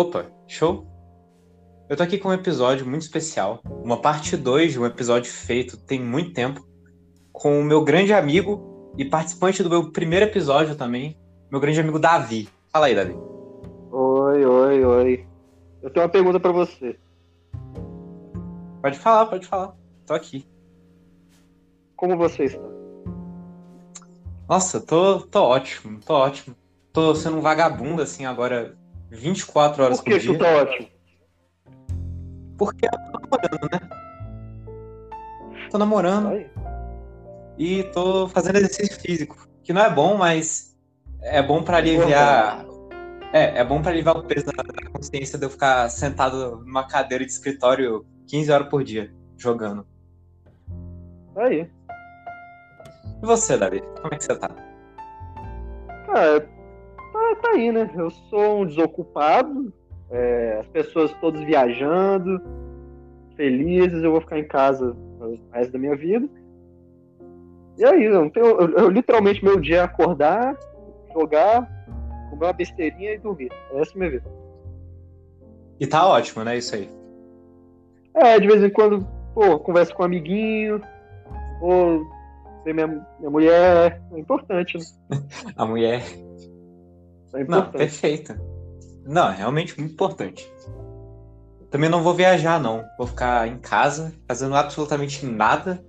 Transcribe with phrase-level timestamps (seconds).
[0.00, 0.86] Opa, show?
[1.86, 5.76] Eu tô aqui com um episódio muito especial, uma parte 2 de um episódio feito
[5.76, 6.66] tem muito tempo,
[7.30, 11.18] com o meu grande amigo e participante do meu primeiro episódio também,
[11.50, 12.48] meu grande amigo Davi.
[12.72, 13.14] Fala aí, Davi.
[13.92, 15.26] Oi, oi, oi.
[15.82, 16.98] Eu tenho uma pergunta pra você.
[18.80, 19.76] Pode falar, pode falar.
[20.06, 20.48] Tô aqui.
[21.94, 22.62] Como você está?
[24.48, 26.56] Nossa, tô, tô ótimo, tô ótimo.
[26.90, 28.79] Tô sendo um vagabundo, assim, agora
[29.10, 30.32] 24 horas Por que por dia.
[30.32, 30.88] tu tá ótimo?
[32.56, 33.80] Porque eu tô namorando, né?
[35.70, 36.50] Tô namorando Aí.
[37.58, 39.48] e tô fazendo exercício físico.
[39.62, 40.76] Que não é bom, mas
[41.22, 42.64] é bom pra aliviar.
[43.32, 47.24] É, é bom pra aliviar o peso da consciência de eu ficar sentado numa cadeira
[47.24, 49.86] de escritório 15 horas por dia, jogando.
[51.36, 51.70] Aí.
[53.22, 53.80] E você, Davi?
[54.02, 54.50] Como é que você tá?
[56.06, 56.48] Cara,
[57.12, 57.90] tá, tá aí, né?
[57.94, 59.72] Eu sou um desocupado,
[60.10, 62.40] é, as pessoas todas viajando,
[63.36, 66.28] felizes, eu vou ficar em casa o resto da minha vida.
[67.78, 70.56] E aí, eu, não tenho, eu, eu literalmente meu dia é acordar,
[71.12, 71.62] jogar,
[72.30, 73.50] comer uma besteirinha e dormir.
[73.72, 74.30] Essa é a minha vida.
[75.78, 76.58] E tá ótimo, né?
[76.58, 76.90] Isso aí.
[78.14, 80.82] É, de vez em quando, pô, converso com um amiguinho,
[81.62, 82.04] ou
[82.64, 84.02] ver minha, minha mulher.
[84.12, 84.84] É importante, né?
[85.56, 86.02] A mulher.
[87.34, 88.40] É Não, perfeita.
[89.04, 90.50] Não, é realmente muito importante.
[91.70, 92.84] Também não vou viajar, não.
[92.98, 95.84] Vou ficar em casa, fazendo absolutamente nada.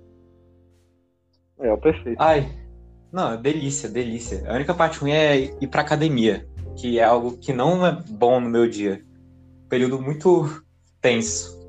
[1.58, 2.20] É, o perfeito.
[2.20, 2.48] Ai,
[3.12, 4.42] não, é delícia, delícia.
[4.48, 8.40] A única parte ruim é ir pra academia, que é algo que não é bom
[8.40, 9.04] no meu dia.
[9.68, 10.64] Período muito
[11.00, 11.60] tenso.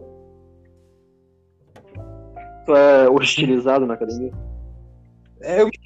[2.65, 4.31] Tu é hostilizado na academia?
[5.41, 5.82] É eu me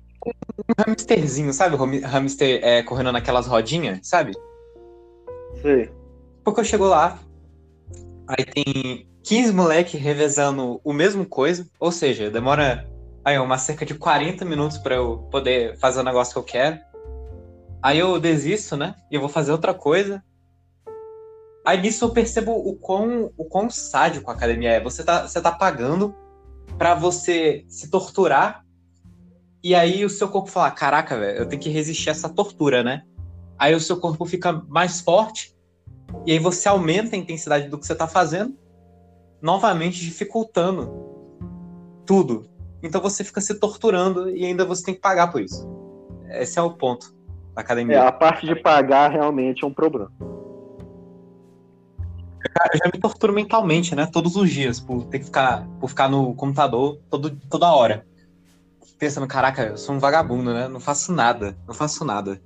[0.58, 1.76] um hamsterzinho, sabe?
[1.76, 4.34] O hamster é, correndo naquelas rodinhas, sabe?
[5.62, 5.92] Sei.
[6.44, 7.20] Porque eu chego lá,
[8.28, 12.90] aí tem 15 moleque revezando o mesmo coisa, ou seja, demora
[13.24, 16.80] aí uma cerca de 40 minutos pra eu poder fazer o negócio que eu quero.
[17.82, 18.96] Aí eu desisto, né?
[19.12, 20.24] E eu vou fazer outra coisa.
[21.66, 24.80] Aí nisso eu percebo o quão, o quão sádico a academia é.
[24.82, 26.16] Você tá, você tá pagando
[26.78, 28.64] pra você se torturar.
[29.68, 32.82] E aí o seu corpo fala: Caraca, velho, eu tenho que resistir a essa tortura,
[32.82, 33.04] né?
[33.60, 35.54] Aí o seu corpo fica mais forte.
[36.26, 38.58] E aí você aumenta a intensidade do que você tá fazendo,
[39.42, 40.90] novamente dificultando
[42.06, 42.50] tudo.
[42.82, 45.68] Então você fica se torturando e ainda você tem que pagar por isso.
[46.30, 47.14] Esse é o ponto
[47.54, 48.04] da É, academia.
[48.04, 50.10] a parte de pagar realmente é um problema.
[52.72, 54.06] Eu já me torturo mentalmente, né?
[54.06, 58.06] Todos os dias, por ter que ficar, por ficar no computador todo, toda hora.
[58.98, 60.68] Pensando, caraca, eu sou um vagabundo, né?
[60.68, 62.42] Não faço nada, não faço nada.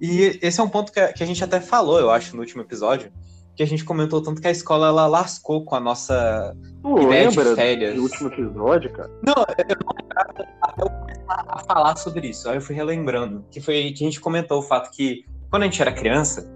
[0.00, 2.42] E esse é um ponto que a, que a gente até falou, eu acho, no
[2.42, 3.12] último episódio,
[3.54, 7.28] que a gente comentou tanto que a escola ela lascou com a nossa Tu Ideia
[7.28, 7.94] de lembra férias.
[7.94, 9.10] do último episódio, cara?
[9.24, 12.48] Não, eu não lembrava até eu começar a falar sobre isso.
[12.48, 13.44] Aí eu fui relembrando.
[13.50, 16.50] Que foi que a gente comentou o fato que, quando a gente era criança,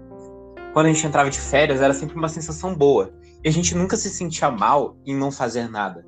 [0.73, 3.13] quando a gente entrava de férias, era sempre uma sensação boa.
[3.43, 6.05] E a gente nunca se sentia mal em não fazer nada.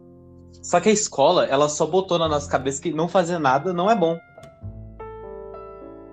[0.62, 3.90] Só que a escola, ela só botou na nossa cabeça que não fazer nada não
[3.90, 4.20] é bom.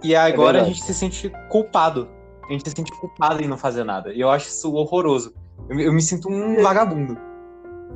[0.04, 0.74] E agora a verdade.
[0.74, 2.08] gente se sente culpado.
[2.48, 4.12] A gente se sente culpado em não fazer nada.
[4.12, 5.34] E eu acho isso horroroso.
[5.68, 7.18] Eu, eu me sinto um vagabundo.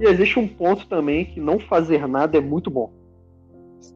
[0.00, 2.92] E existe um ponto também que não fazer nada é muito bom.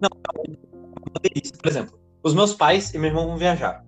[0.00, 1.56] uma delícia.
[1.60, 3.84] Por exemplo, os meus pais e meu irmão vão viajar.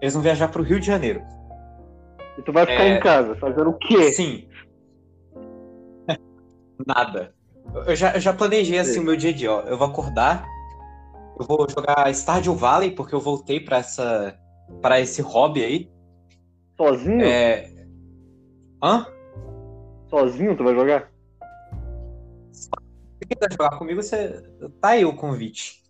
[0.00, 1.22] Eles vão viajar pro Rio de Janeiro.
[2.38, 2.96] E tu vai ficar É.
[2.96, 4.10] em casa fazendo o quê?
[4.12, 4.48] Sim.
[6.86, 7.34] Nada.
[7.86, 9.00] Eu já, eu já planejei assim Sim.
[9.00, 9.60] o meu dia a dia, ó.
[9.60, 10.46] Eu vou acordar,
[11.38, 14.38] eu vou jogar Stardew Valley, porque eu voltei pra essa
[14.80, 15.90] para esse hobby aí.
[16.76, 17.22] Sozinho?
[17.22, 17.70] É...
[18.82, 19.06] Hã?
[20.08, 21.10] Sozinho tu vai jogar?
[22.52, 22.68] Se
[23.28, 24.42] quiser jogar comigo, você
[24.80, 25.82] tá aí o convite.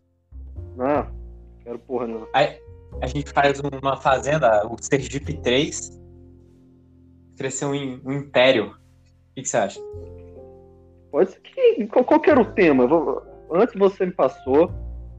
[0.77, 1.07] Não,
[1.63, 2.29] quero porra nenhuma.
[3.01, 6.01] A gente faz uma fazenda, o Sergipe 3.
[7.37, 8.73] Crescer um, um império.
[8.73, 9.81] O que, que você acha?
[11.11, 11.87] Pode ser que.
[11.87, 12.85] Qual, que era o tema?
[13.53, 14.71] Antes você me passou.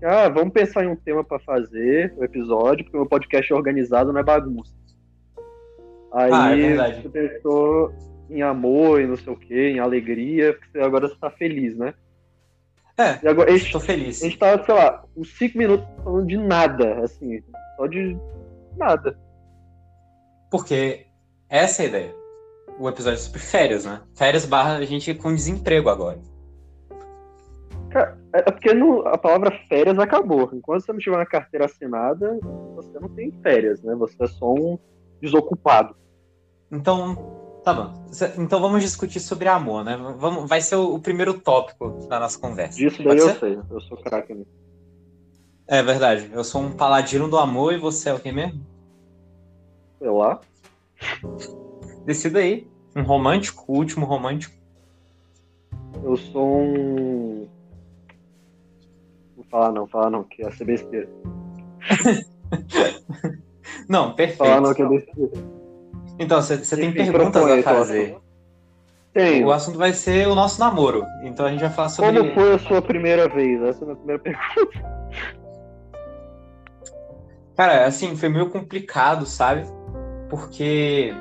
[0.03, 3.55] Ah, vamos pensar em um tema pra fazer o episódio, porque o meu podcast é
[3.55, 4.73] organizado, não é bagunça.
[6.13, 7.01] Aí Ah, é verdade.
[7.03, 7.93] você pensou
[8.29, 11.93] em amor e não sei o quê, em alegria, porque agora você tá feliz, né?
[12.97, 14.21] É, E agora, a gente, tô feliz.
[14.21, 17.41] a gente tava, sei lá, uns 5 minutos falando de nada, assim,
[17.77, 18.17] só de
[18.77, 19.17] nada.
[20.49, 21.05] Porque
[21.49, 22.15] essa é a ideia.
[22.79, 24.01] O episódio sobre férias, né?
[24.15, 26.19] Férias barra a gente com desemprego agora.
[27.89, 30.49] Cara, é é porque não- a palavra férias acabou.
[30.53, 32.39] Enquanto você não tiver uma carteira assinada,
[32.75, 33.93] você não tem férias, né?
[33.95, 34.79] Você é só um
[35.21, 35.95] desocupado.
[36.71, 38.05] Então, tá bom.
[38.37, 39.97] Então vamos discutir sobre amor, né?
[40.17, 42.77] Vamos, vai ser o, o primeiro tópico da nossa conversa.
[42.77, 44.49] Disso daí eu sei, eu sou craque nisso.
[45.67, 46.29] É verdade.
[46.33, 48.65] Eu sou um paladino do amor e você é o que mesmo?
[49.99, 50.39] Sei lá.
[52.05, 52.67] Decida aí.
[52.95, 54.53] Um romântico, o último romântico.
[56.03, 57.47] Eu sou um.
[59.37, 61.09] Não falar não, falar não, que ia ser besteira.
[63.87, 64.39] não, perfeito.
[64.39, 65.31] Falar não, que é besteira.
[66.19, 68.17] Então, você tem perguntas a fazer.
[69.13, 69.47] Tenho.
[69.47, 71.05] O assunto vai ser o nosso namoro.
[71.23, 72.17] Então a gente vai falar sobre.
[72.17, 73.61] Como foi a sua primeira vez?
[73.61, 75.01] Essa é a minha primeira pergunta.
[77.57, 79.65] Cara, assim, foi meio complicado, sabe?
[80.29, 81.13] Porque,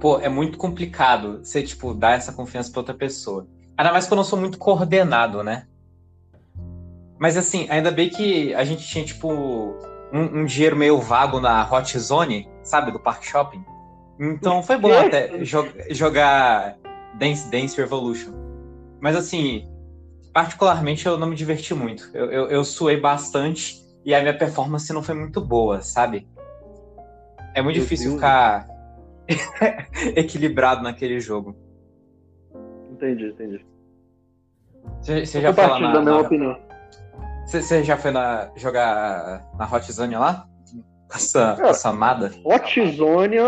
[0.00, 3.46] pô, é muito complicado você, tipo, dar essa confiança pra outra pessoa.
[3.76, 5.66] Ainda mais que eu não sou muito coordenado, né?
[7.18, 9.30] Mas, assim, ainda bem que a gente tinha, tipo,
[10.12, 12.90] um, um dinheiro meio vago na Hot Zone, sabe?
[12.90, 13.62] Do Park Shopping.
[14.18, 16.76] Então foi bom até jo jogar
[17.18, 18.32] Dance Dance Revolution.
[19.00, 19.68] Mas, assim,
[20.32, 22.10] particularmente eu não me diverti muito.
[22.14, 26.26] Eu, eu, eu suei bastante e a minha performance não foi muito boa, sabe?
[27.54, 28.20] É muito Meu difícil Deus.
[28.20, 28.66] ficar
[30.16, 31.56] equilibrado naquele jogo.
[32.90, 33.64] Entendi, entendi.
[35.00, 36.20] Você, você já foi lá na, da minha na...
[36.20, 36.58] opinião.
[37.46, 40.46] Você, você, já foi na, jogar na Hot Zone lá?
[41.08, 42.32] Com essa, com essa amada?
[42.44, 43.42] Hot Zone é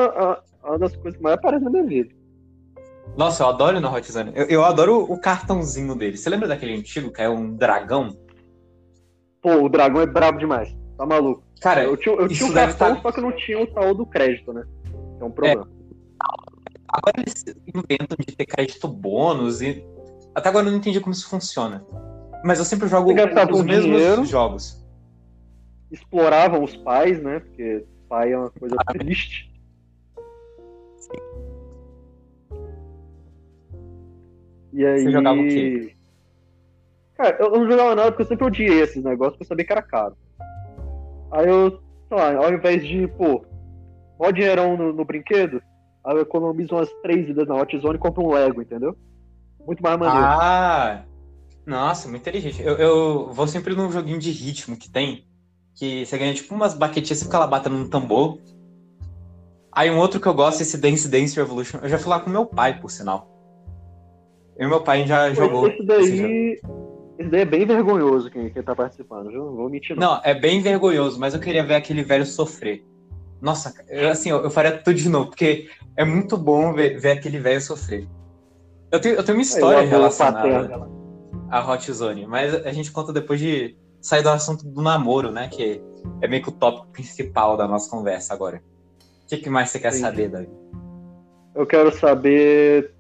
[0.64, 2.14] uma das coisas que mais aparece na minha vida.
[3.16, 4.32] Nossa, eu adoro no Hot Zone.
[4.34, 6.16] Eu, eu adoro o cartãozinho dele.
[6.16, 8.16] Você lembra daquele antigo que é um dragão?
[9.42, 10.74] Pô, o dragão é brabo demais.
[10.96, 11.44] Tá maluco.
[11.60, 13.02] Cara, eu tinha, eu tinha o cartão, tá...
[13.02, 14.64] só que eu não tinha o tal do crédito, né?
[15.22, 15.68] É um problema.
[15.68, 15.82] É.
[16.88, 19.84] Agora eles inventam de ter crédito bônus e.
[20.34, 21.84] Até agora eu não entendi como isso funciona.
[22.44, 24.84] Mas eu sempre jogo os mesmos dinheiro, jogos.
[25.90, 27.40] Exploravam os pais, né?
[27.40, 28.92] Porque pai é uma coisa ah.
[28.92, 29.52] triste.
[30.98, 31.12] Sim.
[34.72, 35.02] E aí.
[35.04, 35.94] Você jogava o quê?
[37.16, 39.72] Cara, eu não jogava nada porque eu sempre odiei esses negócios porque eu sabia que
[39.72, 40.16] era caro.
[41.30, 43.44] Aí eu, sei lá, ao invés de, pô,
[44.22, 45.60] ó dinheirão no, no brinquedo,
[46.04, 48.96] aí eu economizo umas três vidas na Hot Zone e compro um Lego, entendeu?
[49.66, 50.26] Muito mais maneiro.
[50.26, 51.04] Ah!
[51.66, 52.62] Nossa, muito inteligente.
[52.62, 55.24] Eu, eu vou sempre num joguinho de ritmo que tem,
[55.74, 58.38] que você ganha tipo umas baquetinhas, você fica lá batendo num tambor.
[59.70, 61.78] Aí um outro que eu gosto é esse Dance Dance Revolution.
[61.82, 63.28] Eu já fui lá com meu pai, por sinal.
[64.56, 65.68] Eu e meu pai já Pô, jogou.
[65.68, 66.60] Esse daí, esse
[67.18, 69.44] esse daí é bem vergonhoso quem, quem tá participando, viu?
[69.44, 69.96] Não vou mentir.
[69.96, 70.14] Não.
[70.14, 72.84] não, é bem vergonhoso, mas eu queria ver aquele velho sofrer.
[73.42, 77.10] Nossa, eu, assim, eu, eu faria tudo de novo, porque é muito bom ver, ver
[77.10, 78.08] aquele velho sofrer.
[78.92, 80.88] Eu tenho, eu tenho uma história relacionada
[81.50, 85.48] à Hot Zone, mas a gente conta depois de sair do assunto do namoro, né?
[85.48, 85.82] Que
[86.20, 88.62] é meio que o tópico principal da nossa conversa agora.
[89.24, 90.02] O que, que mais você quer Sim.
[90.02, 90.48] saber, Davi?
[91.54, 92.94] Eu quero saber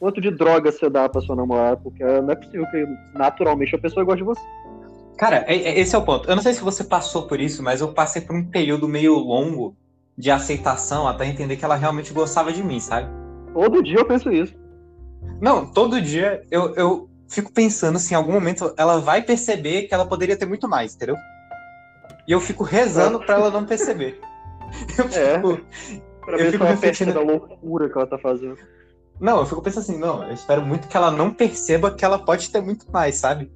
[0.00, 3.78] quanto de droga você dá pra sua namorada, porque não é possível que naturalmente a
[3.78, 4.40] pessoa goste de você.
[5.18, 6.28] Cara, é, é, esse é o ponto.
[6.28, 9.14] Eu não sei se você passou por isso, mas eu passei por um período meio
[9.14, 9.76] longo
[10.16, 13.10] de aceitação até entender que ela realmente gostava de mim, sabe?
[13.52, 14.54] Todo dia eu penso isso.
[15.40, 19.94] Não, todo dia eu, eu fico pensando se em algum momento ela vai perceber que
[19.94, 21.16] ela poderia ter muito mais, entendeu?
[22.26, 24.20] E eu fico rezando para ela não perceber.
[24.98, 28.58] Eu é, fico, é, pra eu fico refletindo da loucura que ela tá fazendo.
[29.18, 32.18] Não, eu fico pensando assim, não, eu espero muito que ela não perceba que ela
[32.18, 33.50] pode ter muito mais, sabe?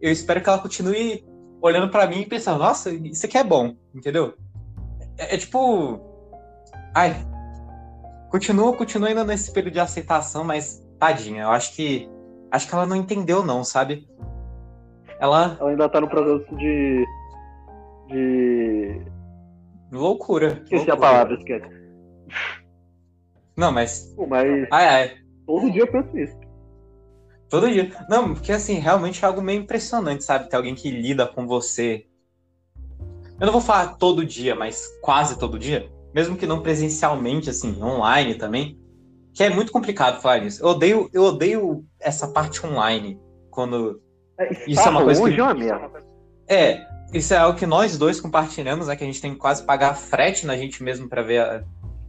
[0.00, 1.24] Eu espero que ela continue
[1.60, 4.34] olhando para mim e pensando, nossa, isso aqui é bom, entendeu?
[5.18, 6.00] É, é, tipo.
[6.94, 7.14] Ai.
[8.30, 12.08] Continua, continua ainda nesse período de aceitação, mas tadinha, eu acho que.
[12.50, 14.08] Acho que ela não entendeu, não, sabe?
[15.18, 15.56] Ela.
[15.58, 17.04] Ela ainda tá no processo de.
[18.08, 19.00] De.
[19.90, 20.60] Loucura.
[20.64, 20.94] Esqueci loucura.
[20.94, 21.76] a palavra, esquece.
[23.56, 24.12] Não, mas.
[24.14, 24.68] Pô, mas.
[24.70, 25.16] Ai, ai.
[25.46, 26.45] Todo dia eu penso isso.
[27.48, 27.92] Todo dia.
[28.08, 30.48] Não, porque assim, realmente é algo meio impressionante, sabe?
[30.48, 32.06] Ter alguém que lida com você.
[33.38, 35.90] Eu não vou falar todo dia, mas quase todo dia.
[36.14, 38.78] Mesmo que não presencialmente, assim, online também.
[39.32, 40.64] Que é muito complicado falar isso.
[40.64, 43.20] Eu odeio, eu odeio essa parte online.
[43.50, 44.00] Quando.
[44.38, 45.40] É, isso é uma coisa que.
[46.48, 48.96] É, é, isso é algo que nós dois compartilhamos, né?
[48.96, 51.64] Que a gente tem que quase pagar frete na gente mesmo para ver a,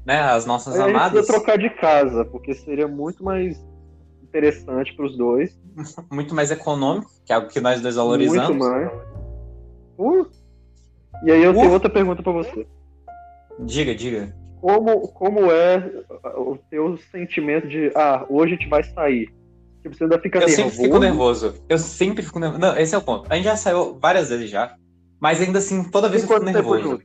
[0.06, 1.26] né, as nossas a amadas.
[1.26, 3.62] Gente trocar de casa, porque seria muito mais
[4.28, 5.58] interessante para os dois.
[6.12, 8.50] muito mais econômico, que é algo que nós dois valorizamos.
[8.50, 8.92] Muito mais.
[9.98, 10.28] Uh.
[11.24, 11.56] E aí eu uh.
[11.56, 12.68] tenho outra pergunta para você.
[13.60, 14.36] Diga, diga.
[14.62, 16.04] Como, como é
[16.36, 19.32] o teu sentimento de, ah, hoje a gente vai sair?
[19.82, 20.62] Tipo, você ainda fica eu nervoso?
[20.62, 21.54] Eu sempre fico nervoso.
[21.70, 22.62] Eu sempre fico nervoso.
[22.62, 23.32] Não, esse é o ponto.
[23.32, 24.76] A gente já saiu várias vezes já,
[25.20, 27.02] mas ainda assim, toda vez e eu fico nervoso.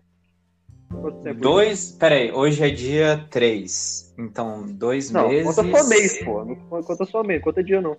[1.39, 1.93] Dois.
[1.93, 4.12] Peraí, hoje é dia 3.
[4.25, 5.57] Então, dois Não, meses.
[5.57, 6.45] conta só mês, pô.
[6.45, 7.97] Não conta só mês, conta dia não.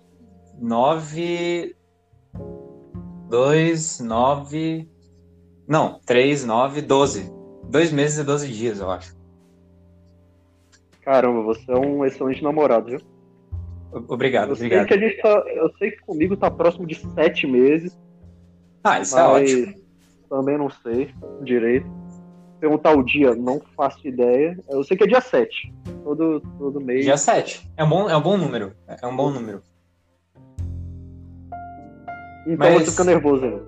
[0.58, 1.74] Nove.
[3.28, 4.88] Dois, nove.
[5.66, 7.30] Não, três, nove, doze.
[7.68, 9.14] Dois meses e doze dias, eu acho.
[11.02, 13.00] Caramba, você é um excelente namorado, viu?
[14.08, 14.86] Obrigado, Eu sei obrigado.
[14.88, 15.44] que a gente tá.
[15.54, 17.96] Eu sei que comigo tá próximo de sete meses,
[18.82, 19.74] Ah, isso é ótimo.
[20.28, 21.86] também não sei direito.
[22.64, 24.58] Perguntar o dia, não faço ideia.
[24.70, 25.70] Eu sei que é dia 7.
[26.02, 27.04] Todo, todo mês.
[27.04, 27.70] Dia 7.
[27.76, 28.72] É um bom, é um bom número.
[28.88, 29.62] É um bom número.
[32.46, 33.62] Então mas- você fica nervoso ainda.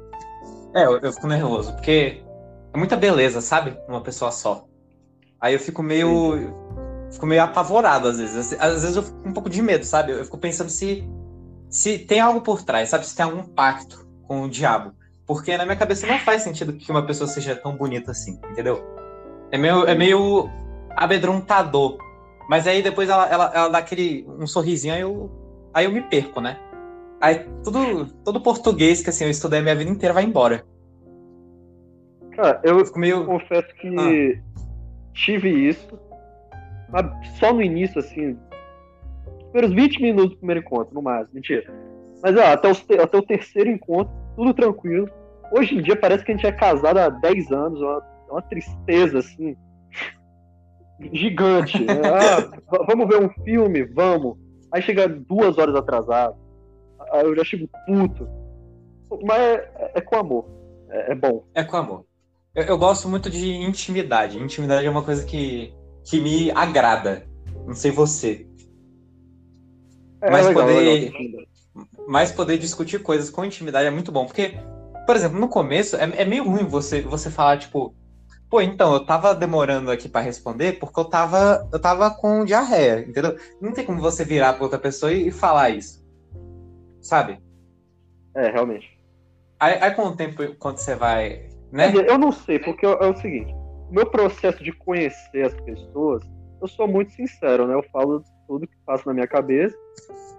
[0.74, 2.22] É, eu, eu fico nervoso, porque
[2.72, 3.76] é muita beleza, sabe?
[3.86, 4.66] Uma pessoa só.
[5.38, 6.54] Aí eu fico meio.
[7.12, 8.54] Fico meio apavorado às vezes.
[8.58, 10.12] Às vezes eu fico com um pouco de medo, sabe?
[10.12, 11.06] Eu fico pensando se.
[11.68, 13.06] Se tem algo por trás, sabe?
[13.06, 14.94] Se tem algum pacto com o diabo.
[15.26, 18.84] Porque na minha cabeça não faz sentido que uma pessoa seja tão bonita assim, entendeu?
[19.50, 20.48] É meio, é meio
[20.96, 21.98] amedrontador.
[22.48, 24.24] Mas aí depois ela, ela, ela dá aquele.
[24.38, 25.30] um sorrisinho, aí eu.
[25.74, 26.58] Aí eu me perco, né?
[27.20, 30.64] Aí tudo, todo português que assim, eu estudei a minha vida inteira vai embora.
[32.36, 33.24] Cara, eu Eu meio.
[33.26, 34.42] confesso que Ah.
[35.14, 35.98] tive isso.
[37.38, 38.38] Só no início, assim.
[39.52, 41.34] Primeiros 20 minutos do primeiro encontro, no máximo.
[41.34, 41.64] Mentira.
[42.22, 45.08] Mas ó, até, te- até o terceiro encontro, tudo tranquilo.
[45.52, 47.80] Hoje em dia parece que a gente é casado há 10 anos.
[47.80, 49.56] É uma, é uma tristeza, assim.
[51.12, 51.84] Gigante.
[51.84, 51.94] né?
[52.04, 53.84] Ah, vamos ver um filme?
[53.84, 54.36] Vamos.
[54.72, 56.36] Aí chega duas horas atrasado.
[57.12, 58.28] Aí eu já chego puto.
[59.24, 60.46] Mas é, é com amor.
[60.90, 61.44] É, é bom.
[61.54, 62.04] É com amor.
[62.54, 64.38] Eu, eu gosto muito de intimidade.
[64.38, 65.72] Intimidade é uma coisa que,
[66.04, 67.26] que me agrada.
[67.66, 68.46] Não sei você.
[70.22, 71.42] É Mas legal, poder- legal.
[72.06, 74.26] Mas poder discutir coisas com intimidade é muito bom.
[74.26, 74.58] Porque,
[75.06, 77.94] por exemplo, no começo é, é meio ruim você, você falar, tipo,
[78.48, 83.00] pô, então, eu tava demorando aqui pra responder porque eu tava, eu tava com diarreia,
[83.00, 83.36] entendeu?
[83.60, 86.04] Não tem como você virar pra outra pessoa e, e falar isso.
[87.00, 87.40] Sabe?
[88.34, 88.96] É, realmente.
[89.58, 91.48] Aí, aí com o tempo, quando você vai.
[91.72, 91.92] Né?
[92.06, 93.54] Eu não sei, porque é é o seguinte:
[93.90, 96.22] meu processo de conhecer as pessoas,
[96.60, 97.74] eu sou muito sincero, né?
[97.74, 99.76] Eu falo tudo que passa na minha cabeça,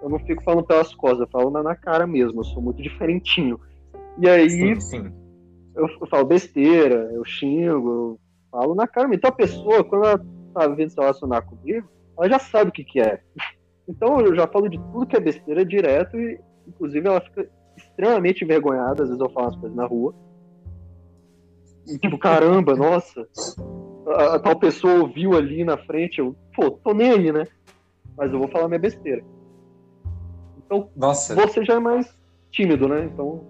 [0.02, 2.82] eu não fico falando pelas costas, eu falo na, na cara mesmo, eu sou muito
[2.82, 3.58] diferentinho.
[4.18, 5.12] E aí Sim, sim.
[5.74, 9.18] eu, eu falo besteira, eu xingo, eu falo na cara mesmo.
[9.18, 10.24] Então a pessoa, quando ela
[10.54, 13.20] tá vindo se relacionar comigo, ela já sabe o que, que é.
[13.88, 18.44] Então eu já falo de tudo que é besteira direto e, inclusive, ela fica extremamente
[18.44, 20.14] envergonhada, às vezes eu falo as coisas na rua.
[21.86, 23.26] E, tipo, caramba, nossa,
[24.08, 27.46] a, a tal pessoa ouviu ali na frente, eu, pô, tô nem aí, né?
[28.18, 29.24] Mas eu vou falar minha besteira.
[30.58, 31.34] Então, Nossa.
[31.34, 32.12] você já é mais
[32.50, 33.04] tímido, né?
[33.04, 33.44] Então,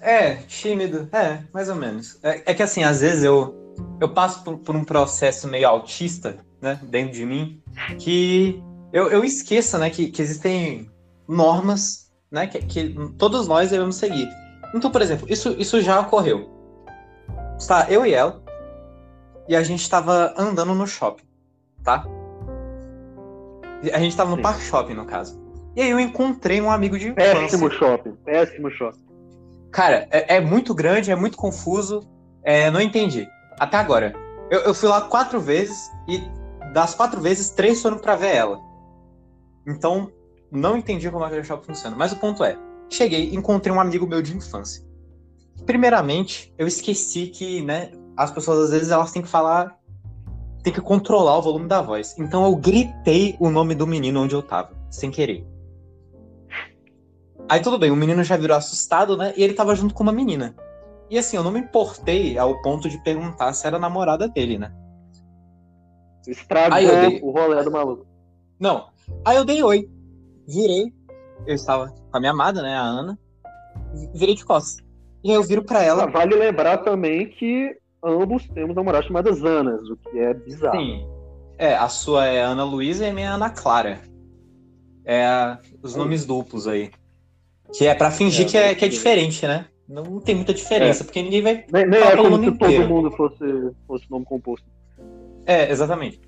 [0.00, 2.18] É, tímido, é, mais ou menos.
[2.22, 3.54] É, é que assim, às vezes eu,
[4.00, 7.62] eu passo por, por um processo meio autista, né, dentro de mim,
[7.98, 10.90] que eu, eu esqueço, né, que, que existem
[11.28, 14.28] normas, né, que, que todos nós devemos seguir.
[14.74, 16.48] Então, por exemplo, isso, isso já ocorreu.
[17.58, 18.42] Está eu e ela,
[19.48, 21.24] e a gente estava andando no shopping,
[21.82, 22.04] tá?
[23.92, 24.42] A gente estava no Sim.
[24.42, 25.40] parque shopping, no caso.
[25.76, 27.34] E aí eu encontrei um amigo de infância.
[27.34, 29.00] péssimo shopping, péssimo shopping.
[29.70, 32.00] Cara, é, é muito grande, é muito confuso.
[32.42, 33.28] é, não entendi.
[33.58, 34.14] Até agora.
[34.50, 36.22] Eu, eu fui lá quatro vezes e
[36.72, 38.58] das quatro vezes, três foram pra ver ela.
[39.66, 40.10] Então,
[40.50, 41.96] não entendi como aquele shopping funciona.
[41.96, 42.56] Mas o ponto é:
[42.88, 44.82] cheguei, encontrei um amigo meu de infância.
[45.66, 49.76] Primeiramente, eu esqueci que, né, as pessoas às vezes elas têm que falar,
[50.68, 52.14] tem que controlar o volume da voz.
[52.18, 55.46] Então eu gritei o nome do menino onde eu tava, sem querer.
[57.48, 59.32] Aí tudo bem, o menino já virou assustado, né?
[59.34, 60.54] E ele tava junto com uma menina.
[61.08, 64.58] E assim, eu não me importei ao ponto de perguntar se era a namorada dele,
[64.58, 64.70] né?
[66.26, 68.06] Estragou Aí eu dei- o rolê do maluco.
[68.60, 68.88] Não.
[69.24, 69.88] Aí eu dei oi.
[70.46, 70.92] Virei.
[71.46, 72.76] Eu estava com a minha amada, né?
[72.76, 73.18] A Ana.
[74.12, 74.84] Virei de costas.
[75.24, 76.06] E aí eu viro pra Ah, ela.
[76.06, 80.78] Vale lembrar também que ambos temos namoradas chamadas Anas, o que é bizarro.
[80.78, 81.06] Sim.
[81.56, 84.00] É, a sua é Ana Luísa e a minha é Ana Clara.
[85.04, 86.90] É os nomes duplos aí.
[87.72, 89.66] Que é pra fingir É, que, é, que é diferente, né?
[89.88, 91.64] Não, não tem muita diferença, porque ninguém vai.
[91.72, 92.88] Nem, nem é como se todo inteiro.
[92.88, 93.44] mundo fosse,
[93.86, 94.66] fosse nome composto.
[95.46, 96.20] É, exatamente.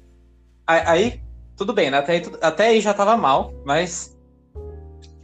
[0.66, 1.20] Aí,
[1.56, 1.98] tudo bem, né?
[1.98, 4.16] Até aí, até aí já tava mal, mas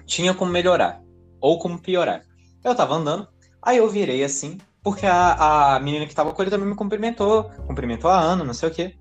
[0.05, 1.03] tinha como melhorar.
[1.41, 2.23] Ou como piorar.
[2.63, 3.27] Eu tava andando,
[3.63, 7.51] aí eu virei assim, porque a, a menina que tava com ele também me cumprimentou,
[7.67, 8.95] cumprimentou a Ana, não sei o quê.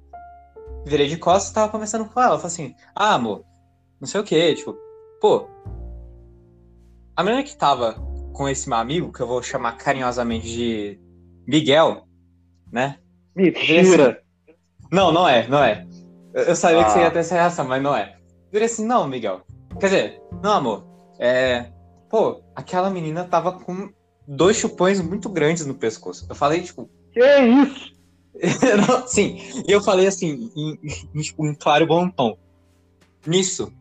[0.84, 2.40] Virei de costas e tava conversando com ela.
[2.40, 3.46] Falei assim, ah, amor,
[4.02, 4.76] não sei o quê, tipo,
[5.22, 5.48] pô.
[7.16, 7.94] A menina que tava
[8.34, 11.00] com esse meu amigo, que eu vou chamar carinhosamente de
[11.48, 12.08] Miguel,
[12.72, 12.98] né?
[13.36, 14.24] Mentira!
[14.92, 15.86] Não, não é, não é.
[16.34, 16.86] Eu, eu sabia ah.
[16.86, 18.18] que você ia ter essa reação, mas não é.
[18.52, 19.42] Diria assim, não, Miguel.
[19.80, 20.84] Quer dizer, não, amor.
[21.20, 21.72] É.
[22.10, 23.94] Pô, aquela menina tava com
[24.28, 26.26] dois chupões muito grandes no pescoço.
[26.30, 26.90] Eu falei, tipo.
[27.12, 27.96] Que isso?
[29.08, 30.80] Sim, e eu falei assim, em,
[31.14, 32.38] em, tipo, em claro bom tom.
[33.26, 33.72] Nisso,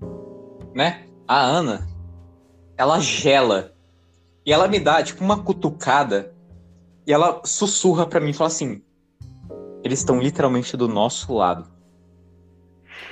[0.74, 1.06] né?
[1.26, 1.88] A Ana,
[2.76, 3.74] ela gela.
[4.46, 6.32] E ela me dá, tipo, uma cutucada.
[7.06, 8.82] E ela sussurra para mim e fala assim:
[9.82, 11.68] Eles estão literalmente do nosso lado.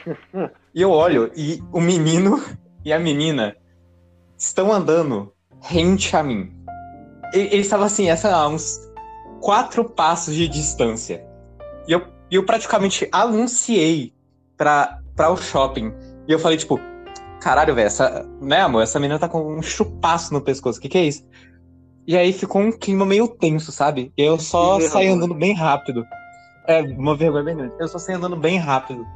[0.75, 2.43] e eu olho e o menino
[2.85, 3.57] e a menina
[4.37, 6.62] estão andando rente a mim.
[7.33, 8.79] Eles estavam assim, essa, uns
[9.41, 11.25] quatro passos de distância.
[11.87, 14.15] E eu, eu praticamente anunciei
[14.57, 15.93] pra, pra o shopping.
[16.29, 16.79] E eu falei, tipo,
[17.41, 18.27] caralho, velho, essa.
[18.41, 18.83] Né, amor?
[18.83, 20.79] Essa menina tá com um chupaço no pescoço.
[20.79, 21.27] O que, que é isso?
[22.07, 24.13] E aí ficou um clima meio tenso, sabe?
[24.17, 26.05] E eu só saí andando bem rápido.
[26.67, 27.75] É, uma vergonha bem grande.
[27.79, 29.07] Eu só saí andando bem rápido.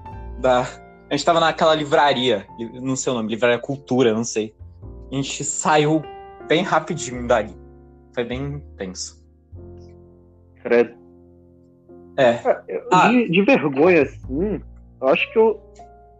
[0.41, 0.67] Da...
[1.09, 2.47] A gente tava naquela livraria,
[2.83, 4.55] não sei o nome, Livraria Cultura, não sei.
[5.13, 6.03] A gente saiu
[6.49, 7.55] bem rapidinho dali.
[8.17, 9.23] Foi bem tenso.
[10.63, 10.97] Credo.
[12.17, 12.31] É.
[12.31, 13.11] é ah.
[13.11, 14.59] De, de, vergonha, assim,
[15.03, 15.61] eu acho que eu.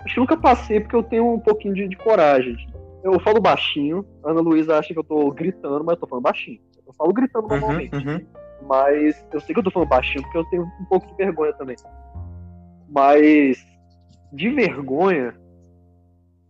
[0.01, 2.55] Acho que eu nunca passei porque eu tenho um pouquinho de, de coragem.
[3.03, 6.25] Eu falo baixinho, a Ana Luísa acha que eu tô gritando, mas eu tô falando
[6.25, 6.61] baixinho.
[6.87, 7.97] Eu falo gritando uhum, normalmente.
[7.97, 8.27] Uhum, uhum.
[8.69, 11.55] Mas eu sei que eu tô falando baixinho porque eu tenho um pouco de vergonha
[11.55, 11.77] também.
[12.91, 13.67] Mas
[14.35, 15.35] de vergonha,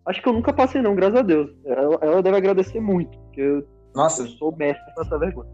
[0.07, 1.53] acho que eu nunca passei, não, graças a Deus.
[1.65, 4.23] Ela, ela deve agradecer muito, porque eu, Nossa.
[4.23, 5.51] eu sou mestre nessa vergonha.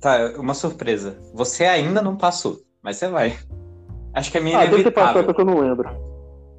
[0.00, 1.16] Tá, uma surpresa.
[1.32, 3.38] Você ainda não passou, mas você vai.
[4.12, 5.88] Acho que a minha ah, é deve ter passado, só que eu não lembro.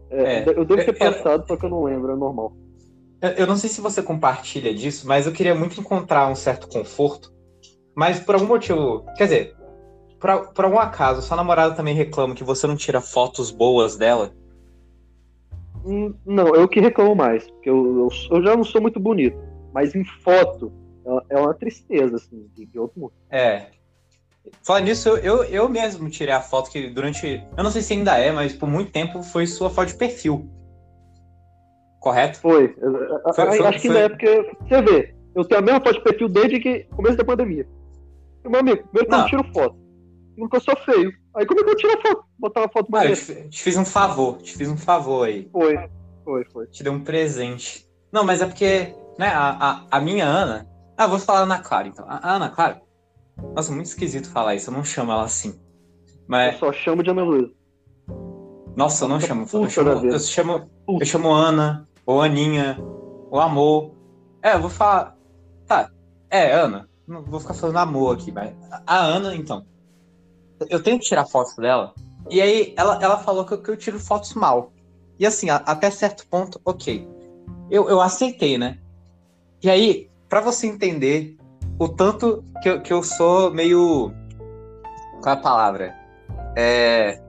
[0.10, 2.54] É, é, eu devo ter passado, eu, só que eu não lembro, é normal.
[3.38, 7.32] Eu não sei se você compartilha disso, mas eu queria muito encontrar um certo conforto.
[7.94, 9.06] Mas por algum motivo.
[9.18, 9.56] Quer dizer,
[10.20, 14.32] por, por algum acaso, sua namorada também reclama que você não tira fotos boas dela?
[15.86, 17.50] Hum, não, eu que reclamo mais.
[17.52, 19.38] Porque eu, eu, eu já não sou muito bonito.
[19.74, 20.72] Mas em foto,
[21.06, 23.14] é, é uma tristeza, assim, de, de outro mundo.
[23.30, 23.68] É.
[24.64, 27.44] Falando nisso, eu, eu, mesmo tirei a foto que durante.
[27.56, 30.50] Eu não sei se ainda é, mas por muito tempo foi sua foto de perfil.
[32.00, 32.40] Correto?
[32.40, 32.70] Foi.
[32.70, 33.98] foi, foi Acho que foi...
[33.98, 34.52] ainda é porque.
[34.68, 37.68] Você vê, eu tenho a mesma foto de perfil desde que começo da pandemia.
[38.44, 39.78] meu amigo, primeiro que eu não tiro foto.
[40.36, 41.14] Nunca sou feio.
[41.36, 42.26] Aí como é que eu tiro a foto?
[42.40, 43.30] Botar uma foto mais.
[43.30, 45.48] Ah, eu te, te, fiz um favor, te fiz um favor aí.
[45.52, 45.78] Foi,
[46.24, 46.68] foi, foi.
[46.68, 47.88] Te dei um presente.
[48.12, 50.71] Não, mas é porque, né, a, a, a minha Ana.
[51.02, 52.06] Ah, vou falar Ana Clara então.
[52.08, 52.80] A Ana Clara.
[53.56, 55.60] Nossa, muito esquisito falar isso, eu não chamo ela assim.
[56.28, 56.54] Mas...
[56.54, 57.52] Eu só chamo de Ana Luísa.
[58.76, 59.48] Nossa, eu não chamo.
[59.52, 62.78] Eu chamo, eu chamo, eu chamo Ana, ou Aninha,
[63.32, 63.96] ou Amor.
[64.44, 65.18] É, eu vou falar.
[65.66, 65.90] Tá,
[66.30, 66.88] é, Ana.
[67.08, 68.54] Não vou ficar falando amor aqui, mas.
[68.86, 69.66] A Ana, então.
[70.70, 71.96] Eu tenho que tirar fotos dela.
[72.30, 74.72] E aí ela, ela falou que eu, que eu tiro fotos mal.
[75.18, 77.08] E assim, a, até certo ponto, ok.
[77.72, 78.78] Eu, eu aceitei, né?
[79.64, 81.36] E aí, para você entender
[81.78, 84.14] o tanto que eu, que eu sou meio.
[85.22, 85.94] Qual é a palavra?
[86.56, 87.22] É.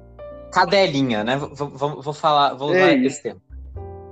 [0.52, 1.36] Cadelinha, né?
[1.36, 3.04] Vou, vou, vou falar, vou usar Ei.
[3.04, 3.42] esse termo.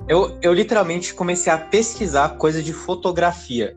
[0.09, 3.77] Eu, eu literalmente comecei a pesquisar coisa de fotografia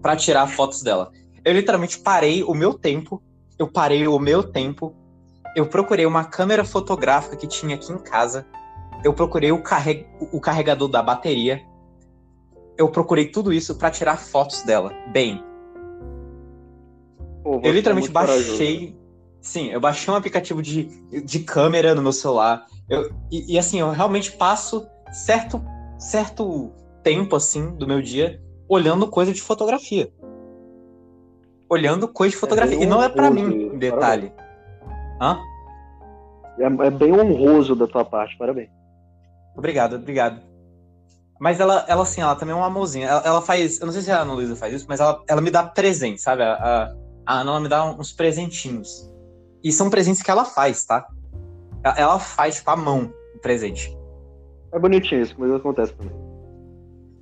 [0.00, 1.10] para tirar fotos dela.
[1.44, 3.20] Eu literalmente parei o meu tempo,
[3.58, 4.94] eu parei o meu tempo,
[5.56, 8.46] eu procurei uma câmera fotográfica que tinha aqui em casa,
[9.02, 9.60] eu procurei o,
[10.32, 11.60] o carregador da bateria,
[12.76, 14.92] eu procurei tudo isso para tirar fotos dela.
[15.12, 15.42] Bem,
[17.42, 18.96] Pô, eu literalmente baixei.
[19.40, 20.84] Sim, eu baixei um aplicativo de,
[21.22, 22.66] de câmera no meu celular.
[22.88, 25.62] Eu, e, e, assim, eu realmente passo certo,
[25.98, 30.10] certo tempo, assim, do meu dia olhando coisa de fotografia.
[31.68, 32.78] Olhando coisa de fotografia.
[32.78, 34.32] É e não é para mim, em detalhe.
[35.20, 35.38] Hã?
[36.58, 38.70] É, é, bem honroso da tua parte, parabéns.
[39.54, 40.40] Obrigado, obrigado.
[41.40, 43.08] Mas ela, ela assim, ela também é uma amorzinha.
[43.08, 43.80] Ela, ela, faz.
[43.80, 46.20] Eu não sei se a Ana Luísa faz isso, mas ela, ela me dá presente,
[46.20, 46.42] sabe?
[46.42, 46.94] A, a,
[47.26, 49.10] a Ana ela me dá uns presentinhos.
[49.62, 51.06] E são presentes que ela faz, tá?
[51.96, 53.96] Ela faz, tipo, a mão o presente.
[54.72, 56.14] É bonitinho isso, mas acontece também.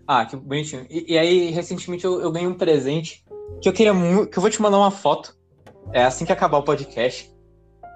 [0.06, 0.86] Ah, que bonitinho.
[0.90, 3.24] E, e aí, recentemente, eu, eu, ganhei um presente
[3.60, 4.30] que eu queria muito.
[4.30, 5.36] Que eu vou te mandar uma foto.
[5.92, 7.32] É assim que acabar o podcast.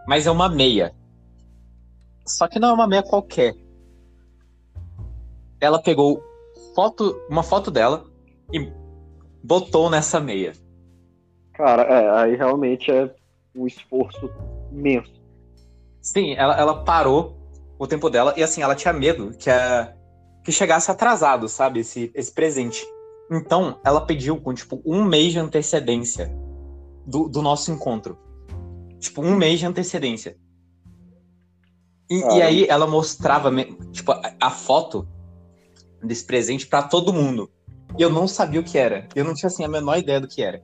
[0.06, 0.94] Mas é uma meia.
[2.26, 3.54] Só que não é uma meia qualquer.
[5.60, 6.22] Ela pegou
[6.74, 8.04] foto, uma foto dela
[8.52, 8.70] e
[9.42, 10.52] botou nessa meia.
[11.54, 13.10] Cara, é, aí realmente é
[13.54, 14.30] um esforço
[14.70, 15.12] imenso.
[16.02, 17.36] Sim, ela, ela parou
[17.78, 18.34] o tempo dela.
[18.36, 19.94] E assim, ela tinha medo que, a,
[20.44, 21.80] que chegasse atrasado, sabe?
[21.80, 22.86] Esse, esse presente.
[23.30, 26.30] Então, ela pediu com, tipo, um mês de antecedência
[27.06, 28.18] do, do nosso encontro.
[29.00, 30.36] Tipo, um mês de antecedência.
[32.08, 33.50] E, Ah, e aí ela mostrava,
[33.90, 35.08] tipo, a, a foto
[36.02, 37.50] desse presente pra todo mundo.
[37.98, 39.08] E eu não sabia o que era.
[39.14, 40.62] Eu não tinha, assim, a menor ideia do que era.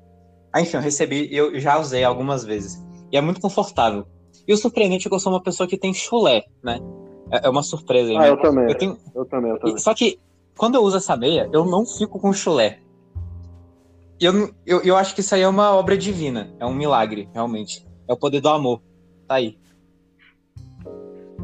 [0.53, 2.83] Aí, enfim, eu recebi, eu já usei algumas vezes.
[3.11, 4.07] E é muito confortável.
[4.47, 6.79] E o surpreendente é que eu sou uma pessoa que tem chulé, né?
[7.31, 8.29] É é uma surpresa aí, Ah, né?
[8.31, 8.69] eu também.
[8.69, 9.79] Eu tenho, Eu também, eu também.
[9.79, 10.19] Só que
[10.57, 12.81] quando eu uso essa meia, eu não fico com chulé.
[14.21, 16.55] Eu, eu, eu acho que isso aí é uma obra divina.
[16.61, 17.87] É um milagre, realmente.
[18.07, 18.83] É o poder do amor.
[19.27, 19.59] Tá aí.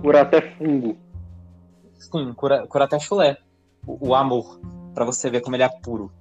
[0.03, 0.97] Curar até fungo.
[1.99, 3.39] Sim, cura, cura até chulé.
[3.89, 4.61] O, o amor.
[4.95, 6.13] Pra você ver como ele é puro.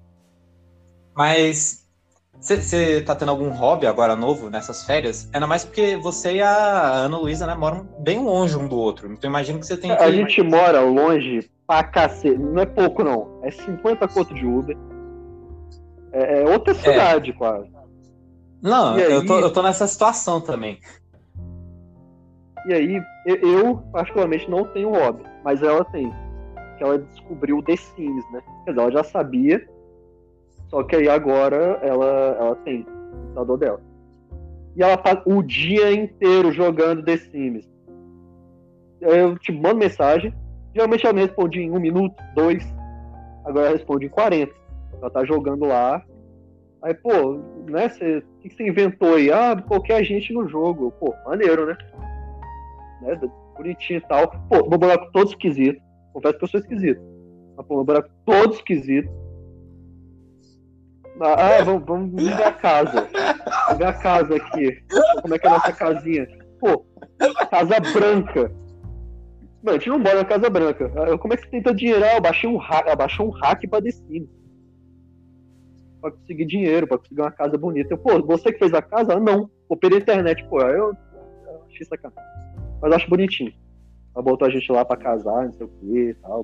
[1.13, 1.85] Mas.
[2.39, 5.27] Você tá tendo algum hobby agora novo nessas férias?
[5.33, 9.11] Ainda mais porque você e a Ana Luísa, né, moram bem longe um do outro.
[9.11, 10.03] Então imagino que você tem que.
[10.03, 12.37] A gente mora longe pra cacete.
[12.37, 13.39] Não é pouco, não.
[13.43, 14.77] É 50 conto de Uber.
[16.11, 17.69] É, é outra cidade, quase.
[18.61, 19.01] Não, aí?
[19.11, 20.79] eu tô, eu tô nessa situação também.
[22.67, 26.11] E aí, eu, eu, particularmente não tenho hobby, mas ela tem.
[26.77, 28.41] Que ela descobriu The Sims, né?
[28.65, 29.67] Quer dizer, ela já sabia,
[30.69, 33.81] só que aí agora ela, ela tem o computador dela.
[34.75, 37.67] E ela passa o dia inteiro jogando The Sims.
[39.01, 40.33] Eu te mando mensagem,
[40.73, 42.63] geralmente ela me responde em um minuto, dois,
[43.45, 44.53] agora ela responde em 40.
[45.01, 46.03] Ela tá jogando lá.
[46.83, 49.31] Aí, pô, né, o que você inventou aí?
[49.31, 50.91] Ah, qualquer gente no jogo.
[50.99, 51.77] Pô, maneiro, né?
[53.01, 53.19] né?
[53.55, 54.29] Bonitinho e tal.
[54.49, 55.81] Pô, meu boneco todo esquisito.
[56.17, 57.01] Confesso que eu sou esquisito.
[57.55, 59.07] Mas, pô, meu boneco todo esquisito.
[61.21, 63.07] Ah, ah, vamos, vamos ver a casa.
[63.67, 64.83] Vamos ver a casa aqui.
[65.21, 66.27] Como é que é a nossa casinha?
[66.59, 66.87] Pô,
[67.51, 68.51] casa branca.
[69.61, 70.91] Mano, a gente não mora na casa branca.
[70.95, 72.03] Ah, Como é que você tenta dinheiro?
[72.03, 74.27] Ah, eu baixei um hack, eu baixei um hack pra Sims.
[76.01, 77.93] Pra conseguir dinheiro, pra conseguir uma casa bonita.
[77.93, 79.13] Eu, pô, você que fez a casa?
[79.13, 79.51] Ah, não.
[79.69, 80.61] Pô, pela internet, pô.
[80.61, 80.93] Eu,
[81.45, 82.23] eu achei sacanagem.
[82.81, 83.53] Mas eu acho bonitinho.
[84.17, 86.43] Ela botou a gente lá pra casar, não sei o que e tal.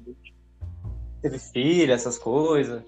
[1.24, 2.84] Teve filho, essas coisas.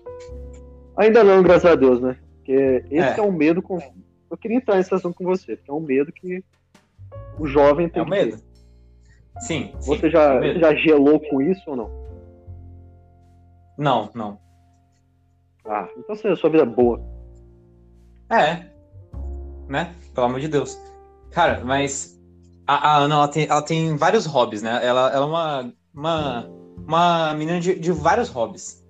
[0.96, 2.16] Ainda não, graças a Deus, né?
[2.36, 3.22] Porque esse é, É.
[3.24, 3.64] um medo.
[3.64, 3.80] Com...
[4.30, 6.44] Eu queria entrar nesse assunto com você, porque é um medo que
[7.40, 8.38] o jovem tem É que medo.
[9.40, 9.74] Sim.
[9.80, 10.60] sim, Você já, é o medo.
[10.60, 11.90] já gelou com isso ou não?
[13.76, 14.40] Não, não.
[15.66, 17.02] Ah, então você- a sua vida é boa.
[18.30, 18.68] É.
[19.68, 19.96] Né?
[20.14, 20.80] Pelo amor de Deus.
[21.32, 22.15] Cara, mas
[22.68, 24.80] a, a Ana, ela tem, ela tem vários hobbies, né?
[24.86, 26.50] Ela, ela é uma, uma,
[26.88, 28.84] uma menina de, de vários hobbies.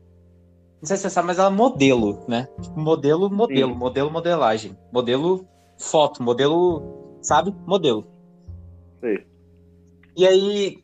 [0.82, 2.48] Não sei se você sabe, mas ela é modelo, né?
[2.62, 3.80] Tipo, modelo, modelo, Sim.
[3.80, 4.78] modelo, modelagem.
[4.92, 5.48] Modelo
[5.80, 7.54] foto, modelo, sabe?
[7.66, 8.06] Modelo.
[9.02, 9.26] Sei.
[10.16, 10.84] E aí,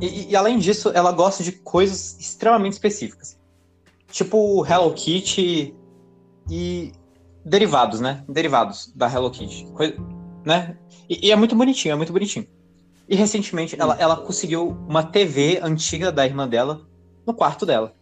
[0.00, 3.38] e, e além disso, ela gosta de coisas extremamente específicas.
[4.10, 5.74] Tipo Hello Kitty
[6.50, 6.92] e
[7.44, 8.24] derivados, né?
[8.28, 9.66] Derivados da Hello Kitty.
[9.72, 9.96] Coi-
[10.44, 10.76] né?
[11.08, 12.46] E, e é muito bonitinho, é muito bonitinho.
[13.08, 16.80] E recentemente ela, ela conseguiu uma TV antiga da irmã dela
[17.26, 17.94] no quarto dela.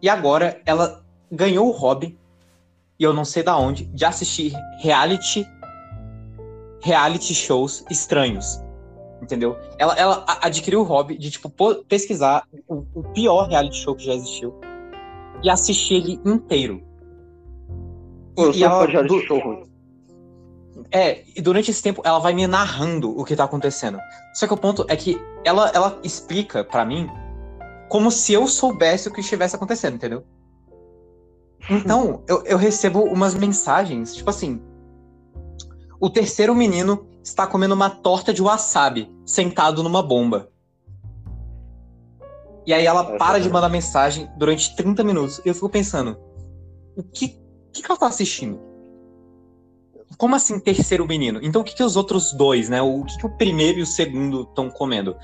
[0.00, 2.18] E agora ela ganhou o hobby,
[2.98, 5.46] e eu não sei da onde, de assistir reality
[6.82, 8.60] reality shows estranhos.
[9.20, 9.56] Entendeu?
[9.78, 14.04] Ela, ela adquiriu o hobby de, tipo, po- pesquisar o, o pior reality show que
[14.04, 14.52] já existiu
[15.44, 16.82] e assistir ele inteiro.
[18.34, 19.62] Pô, eu E- sou ela- du- show ruim.
[20.90, 23.98] É, e durante esse tempo ela vai me narrando o que tá acontecendo.
[24.34, 27.08] Só que o ponto é que ela, ela explica pra mim
[27.88, 30.24] como se eu soubesse o que estivesse acontecendo, entendeu?
[31.68, 34.62] Então, eu, eu recebo umas mensagens, tipo assim.
[36.00, 40.50] O terceiro menino está comendo uma torta de wasabi, sentado numa bomba.
[42.66, 45.40] E aí ela para de mandar mensagem durante 30 minutos.
[45.44, 46.16] E eu fico pensando,
[46.96, 47.28] o que,
[47.72, 48.71] que, que ela tá assistindo?
[50.18, 51.40] Como assim terceiro menino?
[51.42, 52.80] Então o que, que os outros dois, né?
[52.82, 55.16] O que, que o primeiro e o segundo estão comendo?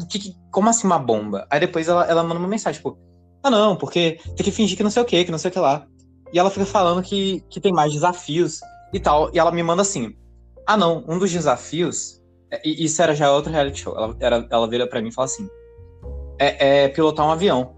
[0.00, 1.46] O que, que- como assim uma bomba?
[1.50, 2.98] Aí depois ela, ela manda uma mensagem, tipo,
[3.42, 5.52] ah não, porque tem que fingir que não sei o que, que não sei o
[5.52, 5.86] que lá.
[6.32, 8.60] E ela fica falando que, que tem mais desafios
[8.92, 9.30] e tal.
[9.34, 10.14] E ela me manda assim,
[10.66, 13.96] ah não, um dos desafios, é- e isso era já outro reality show.
[13.96, 15.48] Ela, era, ela vira pra mim e fala assim,
[16.38, 17.74] é, é pilotar um avião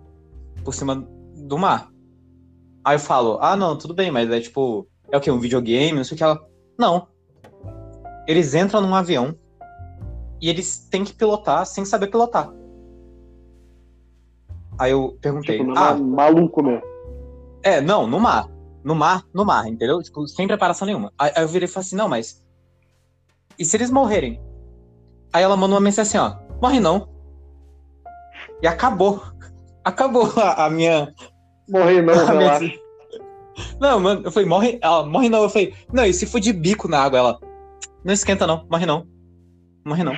[0.65, 0.97] por cima
[1.37, 1.89] do mar.
[2.85, 5.31] Aí eu falo, ah não, tudo bem, mas é tipo, é o quê?
[5.31, 5.97] Um videogame?
[5.99, 6.41] Não sei o que ela.
[6.79, 7.07] Não.
[8.27, 9.37] Eles entram num avião
[10.41, 12.51] e eles têm que pilotar sem saber pilotar.
[14.79, 16.83] Aí eu perguntei, Tipo, ah, ma- maluco mesmo.
[17.63, 18.49] é, não, no mar.
[18.83, 20.03] No mar, no mar, entendeu?
[20.03, 21.13] Tipo, sem preparação nenhuma.
[21.17, 22.45] Aí, eu virei e falei assim, não, mas.
[23.57, 24.41] E se eles morrerem?
[25.33, 27.09] Aí ela mandou uma mensagem assim, ó, morre não.
[28.63, 29.23] E acabou.
[29.85, 31.13] Acabou a, a minha.
[31.69, 32.79] Morrer não, a minha- relaxa.
[33.81, 34.79] Não, mano, eu falei, morre.
[34.83, 35.43] Ela, morre não.
[35.43, 37.19] Eu falei, não, e se for de bico na água?
[37.19, 37.41] Ela,
[38.05, 39.07] não esquenta não, morre não.
[39.85, 40.13] Morre não.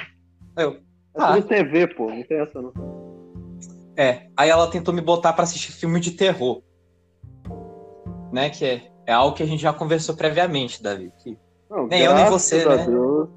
[0.57, 0.79] Aí eu,
[1.16, 1.38] ah.
[1.38, 2.73] É TV, pô, não tem essa não.
[3.97, 6.62] É, aí ela tentou me botar para assistir filme de terror.
[8.33, 11.12] Né, que é, é algo que a gente já conversou previamente, Davi.
[11.23, 11.38] Que
[11.70, 12.85] não, nem eu nem você, né?
[12.85, 13.29] Deus,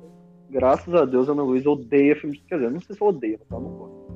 [0.49, 3.07] graças a Deus, a Ana Luiz odeia filme de Quer dizer, não sei se eu
[3.07, 3.59] odeio, tá?
[3.59, 4.07] Não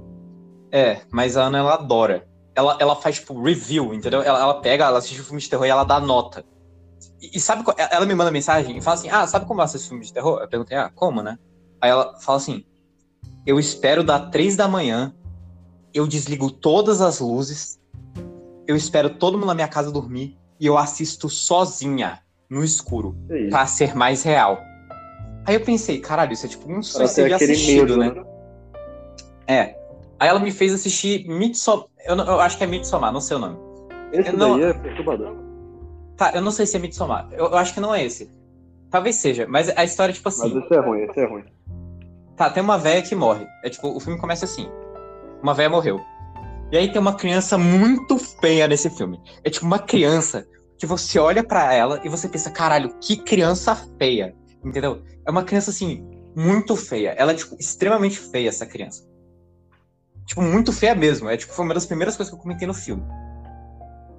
[0.71, 2.27] É, mas a Ana, ela adora.
[2.61, 4.21] Ela, ela faz, tipo, review, entendeu?
[4.21, 6.45] Ela, ela pega, ela assiste o filme de terror e ela dá nota.
[7.19, 9.89] E, e sabe, ela me manda mensagem e fala assim, ah, sabe como eu assisto
[9.89, 10.39] filme de terror?
[10.39, 11.39] Eu perguntei, ah, como, né?
[11.81, 12.63] Aí ela fala assim,
[13.47, 15.11] eu espero dar três da manhã,
[15.91, 17.79] eu desligo todas as luzes,
[18.67, 23.49] eu espero todo mundo na minha casa dormir e eu assisto sozinha, no escuro, é
[23.49, 24.61] para ser mais real.
[25.47, 28.11] Aí eu pensei, caralho, isso é tipo um suicídio assistido, medo, né?
[28.11, 28.31] né?
[29.47, 29.81] É.
[30.19, 31.87] Aí ela me fez assistir Midsommar.
[32.05, 33.57] Eu, eu, acho que é Midsommar, não sei o nome.
[34.11, 35.35] Esse eu daí é perturbador.
[36.17, 37.27] Tá, eu não sei se é Midsommar.
[37.31, 38.29] Eu, eu acho que não é esse.
[38.89, 40.53] Talvez seja, mas a história, tipo assim.
[40.53, 41.43] Mas esse é ruim, esse é ruim.
[42.35, 43.45] Tá, tem uma velha que morre.
[43.63, 44.69] É tipo, o filme começa assim.
[45.41, 45.99] Uma velha morreu.
[46.71, 49.19] E aí tem uma criança muito feia nesse filme.
[49.43, 53.75] É tipo uma criança que você olha para ela e você pensa, caralho, que criança
[53.97, 54.35] feia.
[54.63, 55.03] Entendeu?
[55.25, 56.03] É uma criança assim,
[56.35, 57.13] muito feia.
[57.17, 59.03] Ela é, tipo, extremamente feia, essa criança.
[60.25, 61.29] Tipo, muito feia mesmo.
[61.29, 63.03] É tipo, foi uma das primeiras coisas que eu comentei no filme.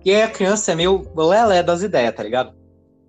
[0.05, 2.55] E aí a criança é meio lelé das ideias, tá ligado?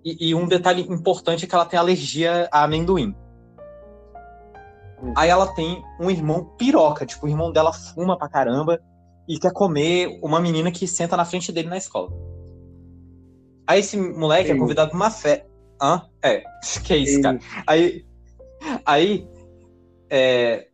[0.04, 3.14] E, e um detalhe importante é que ela tem alergia a amendoim.
[5.16, 8.80] Aí ela tem um irmão piroca, tipo, o irmão dela fuma pra caramba
[9.28, 12.10] e quer comer uma menina que senta na frente dele na escola.
[13.66, 14.56] Aí esse moleque Sim.
[14.56, 15.46] é convidado pra uma festa.
[15.80, 16.02] Hã?
[16.22, 16.44] É,
[16.84, 17.22] que é isso, Sim.
[17.22, 17.38] cara.
[17.66, 18.04] Aí,
[18.86, 19.28] aí
[20.08, 20.68] é,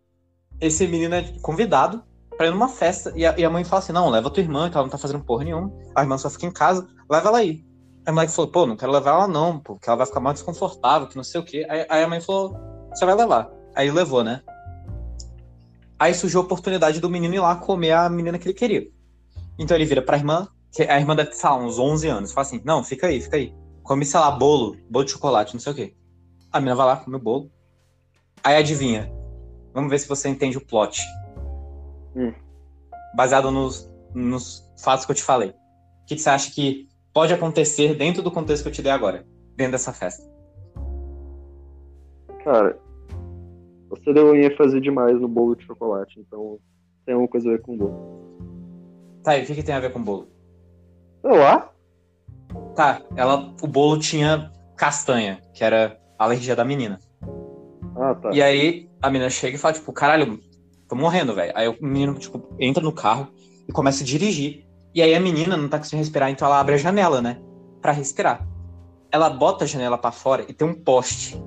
[0.61, 2.04] esse menino é convidado
[2.40, 4.70] pra ir numa festa e a, e a, mãe fala assim: não, leva tua irmã,
[4.70, 5.70] que ela não tá fazendo porra nenhuma.
[5.94, 7.62] A irmã só fica em casa, leva ela aí.
[8.07, 10.37] Aí o moleque falou: pô, não quero levar ela não, porque ela vai ficar mais
[10.37, 11.66] desconfortável, que não sei o quê.
[11.68, 12.57] Aí, aí a mãe falou:
[12.94, 13.50] você vai levar.
[13.76, 14.40] Aí levou, né?
[15.98, 18.88] Aí surgiu a oportunidade do menino ir lá comer a menina que ele queria.
[19.59, 22.33] Então ele vira pra irmã, que a irmã deve ter, sei lá, uns 11 anos.
[22.33, 23.55] Fala assim, não, fica aí, fica aí.
[23.83, 25.94] Come, sei lá, bolo, bolo de chocolate, não sei o quê.
[26.50, 27.50] A menina vai lá, come o bolo.
[28.42, 29.12] Aí adivinha.
[29.74, 31.03] Vamos ver se você entende o plot.
[32.16, 32.32] Hum.
[33.14, 35.50] Baseado nos, nos fatos que eu te falei.
[35.50, 38.92] O que, que você acha que pode acontecer dentro do contexto que eu te dei
[38.92, 39.24] agora?
[39.56, 40.28] Dentro dessa festa?
[42.44, 42.78] Cara,
[43.88, 46.58] você deu ênfase demais no bolo de chocolate, então
[47.04, 48.20] tem alguma coisa a ver com o bolo.
[49.22, 50.28] Tá, e o que, que tem a ver com o bolo?
[51.20, 51.70] Sei lá.
[52.74, 56.98] Tá, ela, o bolo tinha castanha, que era a alergia da menina.
[57.96, 58.30] Ah, tá.
[58.32, 60.40] E aí a menina chega e fala, tipo, caralho,
[60.90, 61.53] tô morrendo, velho.
[61.55, 63.29] Aí o menino, tipo, entra no carro
[63.66, 64.66] e começa a dirigir.
[64.92, 67.40] E aí a menina não tá conseguindo respirar, então ela abre a janela, né?
[67.81, 68.46] Pra respirar.
[69.11, 71.40] Ela bota a janela para fora e tem um poste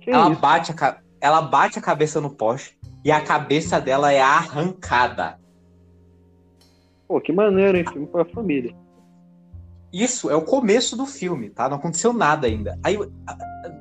[0.00, 0.40] que ela isso?
[0.40, 5.38] bate, a, ela bate a cabeça no poste e a cabeça dela é arrancada.
[7.06, 7.84] Pô, que maneiro, hein?
[7.92, 8.74] Filme pra família.
[9.92, 11.68] Isso é o começo do filme, tá?
[11.68, 12.78] Não aconteceu nada ainda.
[12.82, 12.98] Aí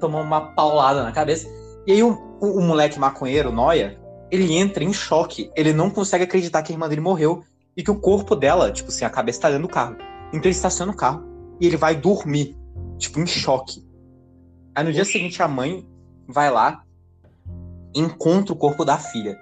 [0.02, 1.47] tomou uma paulada na cabeça.
[1.88, 4.00] E aí o, o, o moleque maconheiro, Noia,
[4.31, 5.51] ele entra em choque.
[5.55, 7.43] Ele não consegue acreditar que a irmã dele morreu
[7.75, 9.97] e que o corpo dela, tipo assim, a cabeça tá dentro do carro.
[10.29, 11.23] Então ele estaciona o carro
[11.59, 12.57] e ele vai dormir,
[12.97, 13.85] tipo, em choque.
[14.73, 15.85] Aí no dia seguinte a mãe
[16.27, 16.83] vai lá,
[17.93, 19.37] encontra o corpo da filha.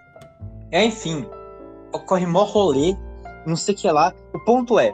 [0.72, 1.26] É, enfim,
[1.94, 2.96] ocorre mó rolê,
[3.46, 4.14] não sei o que lá.
[4.34, 4.94] O ponto é,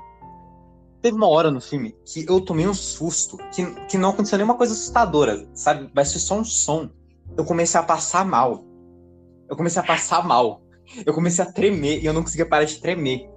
[1.02, 4.56] teve uma hora no filme que eu tomei um susto, que, que não aconteceu nenhuma
[4.56, 5.90] coisa assustadora, sabe?
[5.94, 6.90] Vai ser só um som.
[7.38, 8.64] Eu comecei a passar mal.
[9.50, 10.62] Eu comecei a passar mal.
[11.06, 13.30] Eu comecei a tremer e eu não conseguia parar de tremer.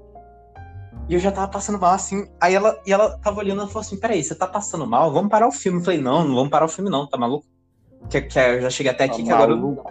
[1.08, 2.28] E eu já tava passando mal assim.
[2.40, 5.12] Aí ela, e ela tava olhando e falou assim: Peraí, você tá passando mal?
[5.12, 5.78] Vamos parar o filme.
[5.78, 7.46] Eu falei: Não, não vamos parar o filme, não, tá maluco?
[8.10, 9.52] Que, que eu já cheguei até aqui, tá que agora.
[9.52, 9.82] Eu...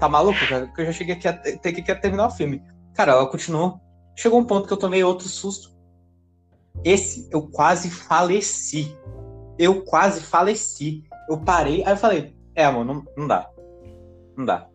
[0.00, 0.38] Tá maluco?
[0.74, 2.62] Que eu já cheguei aqui até que quer terminar o filme.
[2.94, 3.80] Cara, ela continuou.
[4.16, 5.72] Chegou um ponto que eu tomei outro susto.
[6.84, 8.96] Esse, eu quase faleci.
[9.58, 11.04] Eu quase faleci.
[11.28, 13.48] Eu parei, aí eu falei, é, amor, não, não dá.
[14.36, 14.66] Não dá.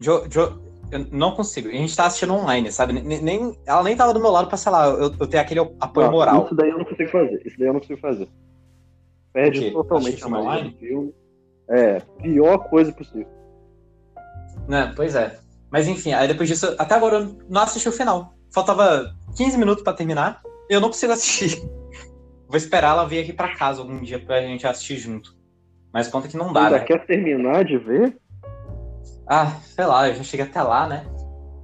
[0.00, 0.60] Jo, jo,
[0.90, 1.68] eu não consigo.
[1.68, 2.92] A gente tá assistindo online, sabe?
[2.92, 6.06] Nem, ela nem tava do meu lado pra, sei lá, eu, eu ter aquele apoio
[6.06, 6.44] ah, moral.
[6.44, 7.42] Isso daí eu não consigo fazer.
[7.44, 8.28] Isso daí eu não consigo fazer.
[9.32, 11.14] Perde totalmente a magia do filme.
[11.68, 13.28] É, pior coisa possível.
[14.66, 15.38] Né, pois é.
[15.70, 18.34] Mas enfim, aí depois disso, até agora eu não assisti o final.
[18.52, 20.42] Faltava 15 minutos para terminar.
[20.68, 21.60] Eu não consigo assistir.
[22.48, 25.36] Vou esperar ela vir aqui para casa algum dia pra gente assistir junto.
[25.92, 26.84] Mas conta que não dá, Ainda né?
[26.84, 28.16] quer terminar de ver?
[29.32, 31.06] Ah, sei lá, eu já cheguei até lá, né?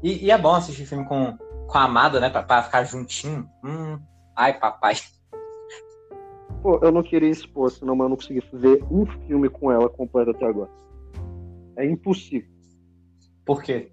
[0.00, 2.31] E, e é bom assistir filme com, com a amada, né?
[2.31, 3.50] Pra, pra ficar juntinho.
[3.64, 3.98] Hum,
[4.37, 4.94] ai, papai.
[6.62, 10.31] Pô, eu não queria expor, senão eu não consegui ver um filme com ela completo
[10.31, 10.70] até agora.
[11.76, 12.48] É impossível.
[13.44, 13.90] Por quê?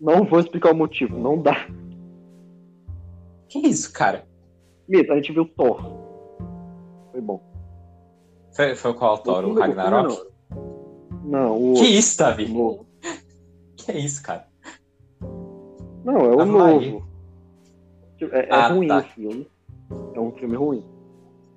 [0.00, 1.68] Não vou explicar o motivo, não dá.
[3.48, 4.26] Que isso, cara?
[4.88, 5.80] Mito, a gente viu Thor.
[7.12, 7.40] Foi bom.
[8.52, 9.44] Foi, foi qual Thor?
[9.44, 10.29] O Ragnarok?
[11.24, 11.74] Não, o.
[11.74, 12.48] Que isso, Davi?
[12.48, 12.86] novo.
[13.76, 14.46] Que isso, cara?
[16.04, 16.58] Não, é o Ave novo.
[16.74, 17.02] Maria.
[18.32, 18.98] É, é Ah, ruim tá.
[18.98, 19.48] o filme.
[20.14, 20.84] É um filme ruim.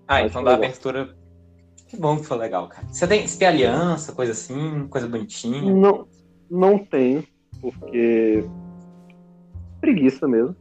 [0.07, 0.65] Ah, Mas então foi da legal.
[0.65, 1.15] abertura.
[1.87, 2.87] Que bom que foi legal, cara.
[2.87, 5.61] Você tem, você tem aliança, coisa assim, coisa bonitinha.
[5.73, 6.07] Não,
[6.49, 7.27] não tem,
[7.61, 8.43] porque.
[9.81, 10.55] Preguiça mesmo.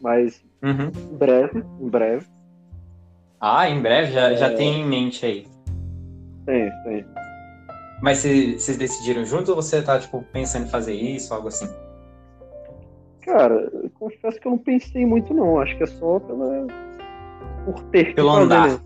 [0.00, 0.90] Mas Uhum.
[1.12, 2.26] em breve, em breve.
[3.40, 4.54] Ah, em breve já, já É.
[4.54, 5.46] tem em mente aí.
[6.46, 7.04] Tem, tem.
[8.02, 11.68] Mas cê- vocês decidiram juntos ou você tá, tipo, pensando em fazer isso, algo assim?
[13.24, 15.60] Cara, eu confesso que eu não pensei muito, não.
[15.60, 16.66] Acho que é só pela.
[17.64, 18.64] Por ter Pelo fazer andar.
[18.66, 18.80] mesmo.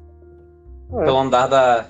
[1.01, 1.05] É.
[1.05, 1.87] Pelo andar da,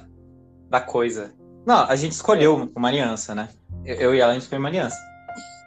[0.70, 1.34] da coisa.
[1.66, 3.48] Não, a gente escolheu uma aliança, né?
[3.84, 4.96] Eu, eu e ela, a gente escolheu uma aliança.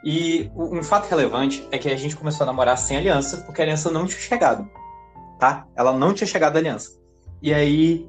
[0.02, 3.64] E um fato relevante é que a gente começou a namorar sem aliança, porque a
[3.64, 4.66] aliança não tinha chegado.
[5.38, 5.66] Tá?
[5.76, 6.98] Ela não tinha chegado a aliança.
[7.42, 8.06] E aí.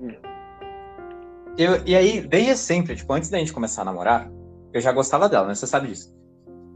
[1.61, 4.31] Eu, e aí, desde sempre, tipo, antes da gente começar a namorar,
[4.73, 5.53] eu já gostava dela, né?
[5.53, 6.11] Você sabe disso.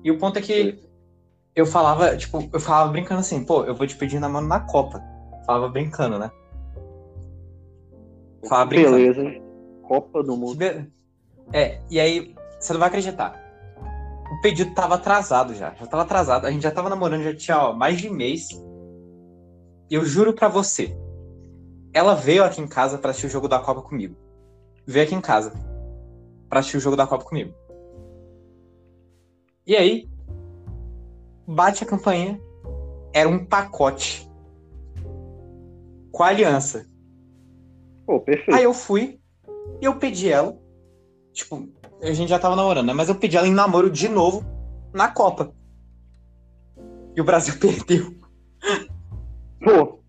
[0.04, 0.80] E o ponto é que
[1.56, 5.02] eu falava, tipo, eu falava brincando assim, pô, eu vou te pedir namoro na Copa.
[5.46, 6.30] Falava brincando, né?
[8.48, 8.96] Falava brincando.
[8.98, 9.42] Beleza, hein?
[9.88, 10.56] Copa do Mundo.
[10.56, 10.88] be-
[11.52, 13.42] É, e aí, você não vai acreditar.
[14.32, 15.74] O pedido tava atrasado já.
[15.74, 16.46] Já tava atrasado.
[16.46, 18.50] A gente já tava namorando, já tinha ó, mais de mês.
[19.90, 20.96] E eu juro pra você.
[21.94, 24.16] Ela veio aqui em casa pra assistir o jogo da Copa comigo.
[24.86, 25.52] Veio aqui em casa
[26.50, 27.54] pra assistir o jogo da Copa comigo.
[29.66, 30.08] E aí,
[31.48, 32.40] bate a campainha.
[33.14, 34.30] Era um pacote.
[36.12, 36.88] Com a aliança.
[38.06, 38.56] Pô, perfeito.
[38.56, 39.20] Aí eu fui
[39.82, 40.58] e eu pedi ela.
[41.34, 41.68] Tipo,
[42.02, 42.94] a gente já tava namorando, né?
[42.94, 44.46] Mas eu pedi ela em namoro de novo
[44.94, 45.54] na Copa.
[47.16, 48.14] E o Brasil perdeu.
[49.64, 50.05] Pô.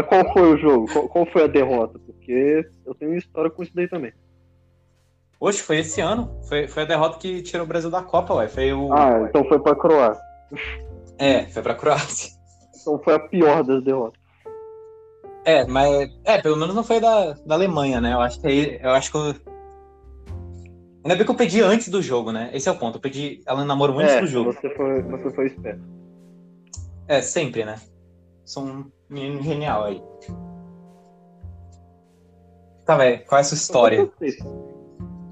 [0.00, 0.90] Mas qual foi o jogo?
[0.90, 1.98] Qual, qual foi a derrota?
[1.98, 4.12] Porque eu tenho uma história com isso daí também.
[5.38, 6.40] Hoje foi esse ano.
[6.48, 8.48] Foi, foi a derrota que tirou o Brasil da Copa, ué.
[8.48, 8.92] Foi o.
[8.92, 10.22] Ah, então foi pra Croácia.
[11.18, 12.30] É, foi pra Croácia.
[12.80, 14.18] Então foi a pior das derrotas.
[15.44, 16.10] É, mas.
[16.24, 18.14] É, pelo menos não foi da, da Alemanha, né?
[18.14, 18.80] Eu acho que aí.
[18.82, 19.34] Eu acho que eu.
[21.04, 22.50] Ainda bem que eu pedi antes do jogo, né?
[22.54, 22.96] Esse é o ponto.
[22.96, 24.52] Eu pedi ela em namoro antes é, do jogo.
[24.52, 25.82] Você foi, você foi esperto.
[27.06, 27.76] É, sempre, né?
[28.56, 30.02] Um menino genial aí.
[32.84, 33.24] Tá, velho.
[33.26, 34.10] Qual é a sua história?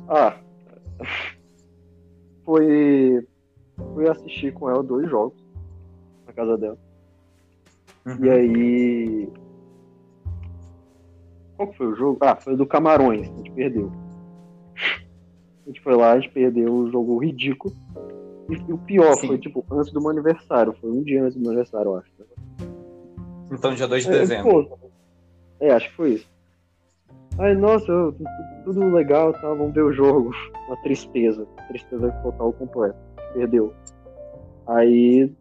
[0.09, 0.37] Ah.
[2.45, 3.27] Foi.
[3.95, 5.39] Fui assistir com ela dois jogos
[6.27, 6.79] na casa dela.
[8.07, 8.25] Uhum.
[8.25, 9.29] E aí.
[11.57, 12.19] Qual foi o jogo?
[12.21, 13.93] Ah, foi o do Camarões, a gente perdeu.
[15.65, 17.75] A gente foi lá, a gente perdeu o jogo ridículo.
[18.49, 19.27] E, e o pior Sim.
[19.27, 20.75] foi, tipo, antes do meu aniversário.
[20.81, 22.09] Foi um dia antes do meu aniversário, eu acho.
[23.51, 24.67] Então, dia 2 de É, dezembro.
[24.67, 24.79] pô,
[25.61, 26.29] é, acho que foi isso.
[27.39, 27.87] Aí, nossa,
[28.65, 29.49] tudo legal, tá?
[29.55, 30.31] Vamos ver o jogo.
[30.67, 31.47] Uma tristeza.
[31.69, 32.97] Tristeza total completa.
[33.33, 33.73] Perdeu.
[34.67, 35.33] Aí,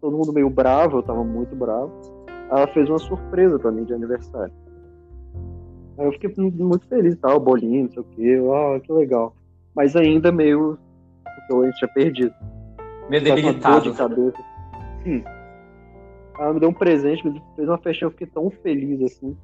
[0.00, 1.90] todo mundo meio bravo, eu tava muito bravo.
[2.50, 4.52] Ela fez uma surpresa pra mim de aniversário.
[5.98, 8.38] Aí eu fiquei muito feliz, tal, bolinho, não sei o quê.
[8.54, 9.34] Ah, que legal.
[9.74, 10.78] Mas ainda meio.
[11.48, 12.34] Porque eu tinha perdido.
[13.08, 13.94] Meio dor de debilitado.
[13.94, 14.38] cabeça.
[15.06, 15.22] Hum.
[16.38, 19.36] Ela me deu um presente, me fez uma festinha, eu fiquei tão feliz assim.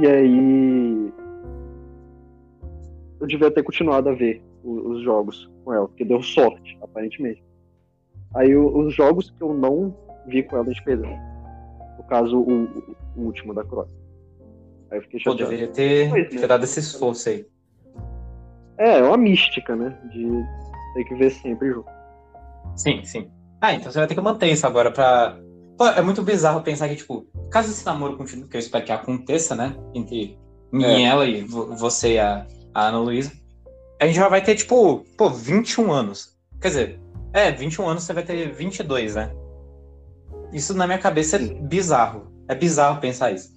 [0.00, 1.12] E aí.
[3.20, 7.42] Eu devia ter continuado a ver os jogos com ela, porque deu sorte, aparentemente.
[8.34, 9.94] Aí os jogos que eu não
[10.26, 11.10] vi com ela, a gente perdeu.
[11.98, 13.96] No caso, o, o- último da Croácia.
[14.90, 15.50] Aí eu fiquei Pô, chateado.
[15.50, 16.24] deveria ter, né?
[16.24, 17.46] ter dado esse esforço aí.
[18.76, 19.96] É, é uma mística, né?
[20.10, 20.28] De
[20.94, 21.88] ter que ver sempre junto.
[22.74, 23.30] Sim, sim.
[23.60, 25.38] Ah, então você vai ter que manter isso agora pra.
[25.76, 28.92] Pô, é muito bizarro pensar que, tipo, caso esse namoro continue, que eu espero que
[28.92, 29.76] aconteça, né?
[29.94, 30.38] Entre
[30.72, 31.00] mim É.
[31.00, 33.32] e ela e vo- você e a, a Ana Luísa,
[34.00, 36.36] a gente já vai ter, tipo, pô, 21 anos.
[36.60, 37.00] Quer dizer,
[37.32, 39.32] é, 21 anos você vai ter 22, né?
[40.52, 42.26] Isso na minha cabeça é bizarro.
[42.48, 43.52] É bizarro pensar isso.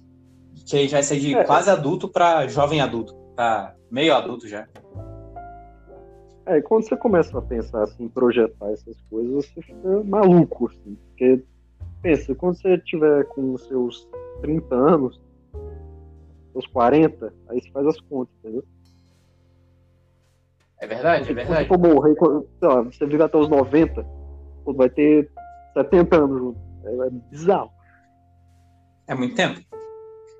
[0.66, 1.44] Que a gente vai ser de É.
[1.44, 3.14] quase adulto pra jovem adulto.
[3.36, 4.66] Pra meio adulto já.
[6.46, 10.96] É, e quando você começa a pensar assim, projetar essas coisas, você fica maluco, assim.
[11.10, 11.44] Porque,
[12.02, 14.08] pensa, quando você tiver com os seus
[14.40, 15.20] 30 anos,
[16.52, 18.64] seus 40, aí você faz as contas, entendeu?
[20.80, 21.68] É verdade, é Quando verdade.
[21.68, 22.14] você for morrer,
[22.58, 24.06] sei lá, você vive até os 90,
[24.64, 25.28] pô, vai ter
[25.74, 26.60] 70 anos junto.
[26.84, 27.70] É, é bizarro.
[29.08, 29.60] É muito tempo.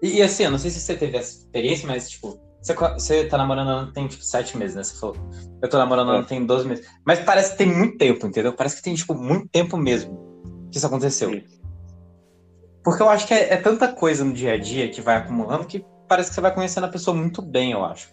[0.01, 3.27] E, e, assim, eu não sei se você teve essa experiência, mas, tipo, você, você
[3.27, 4.85] tá namorando tem, tipo, sete meses, né?
[4.85, 5.17] Você falou.
[5.61, 6.23] Eu tô namorando é.
[6.23, 6.89] tem 12 meses.
[7.05, 8.53] Mas parece que tem muito tempo, entendeu?
[8.53, 10.28] Parece que tem, tipo, muito tempo mesmo
[10.71, 11.31] que isso aconteceu.
[11.31, 11.45] Sim.
[12.83, 15.67] Porque eu acho que é, é, tanta coisa no dia a dia que vai acumulando
[15.67, 18.09] que parece que você vai conhecendo a pessoa muito bem, eu acho.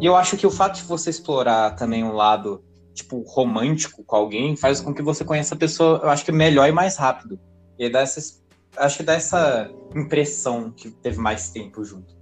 [0.00, 4.16] E eu acho que o fato de você explorar também um lado, tipo, romântico com
[4.16, 7.38] alguém faz com que você conheça a pessoa, eu acho que melhor e mais rápido.
[7.78, 8.20] E dá essa,
[8.76, 12.12] acho que dá essa impressão que teve mais tempo junto.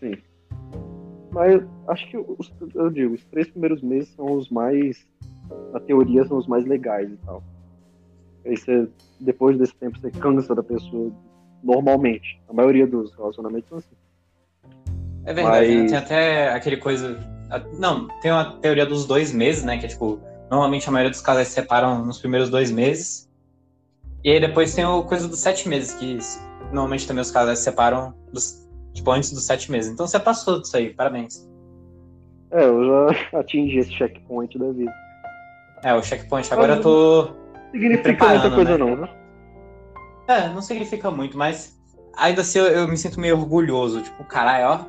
[0.00, 0.16] Sim.
[1.30, 5.06] Mas acho que, os, eu digo, os três primeiros meses são os mais,
[5.72, 7.42] na teoria, são os mais legais e tal.
[8.44, 8.88] Aí você,
[9.20, 11.12] depois desse tempo, você cansa da pessoa
[11.62, 12.40] normalmente.
[12.48, 13.96] A maioria dos relacionamentos são assim.
[15.24, 15.82] É verdade, né?
[15.82, 15.90] Mas...
[15.90, 17.18] tem até aquele coisa.
[17.78, 19.78] Não, tem uma teoria dos dois meses, né?
[19.78, 20.20] Que é tipo,
[20.50, 23.30] normalmente a maioria dos casais se separam nos primeiros dois meses.
[24.22, 26.18] E aí depois tem a coisa dos sete meses, que
[26.72, 29.92] normalmente também os casais se separam dos, tipo, antes dos sete meses.
[29.92, 31.48] Então você passou disso aí, parabéns.
[32.50, 34.92] É, eu já atingi esse checkpoint da vida.
[35.82, 36.52] É, o checkpoint.
[36.52, 37.43] Agora eu tô.
[37.74, 38.76] Significa muita coisa, né?
[38.78, 39.08] não, né?
[40.28, 41.76] É, não significa muito, mas
[42.16, 44.00] ainda assim eu, eu me sinto meio orgulhoso.
[44.00, 44.86] Tipo, caralho, ó,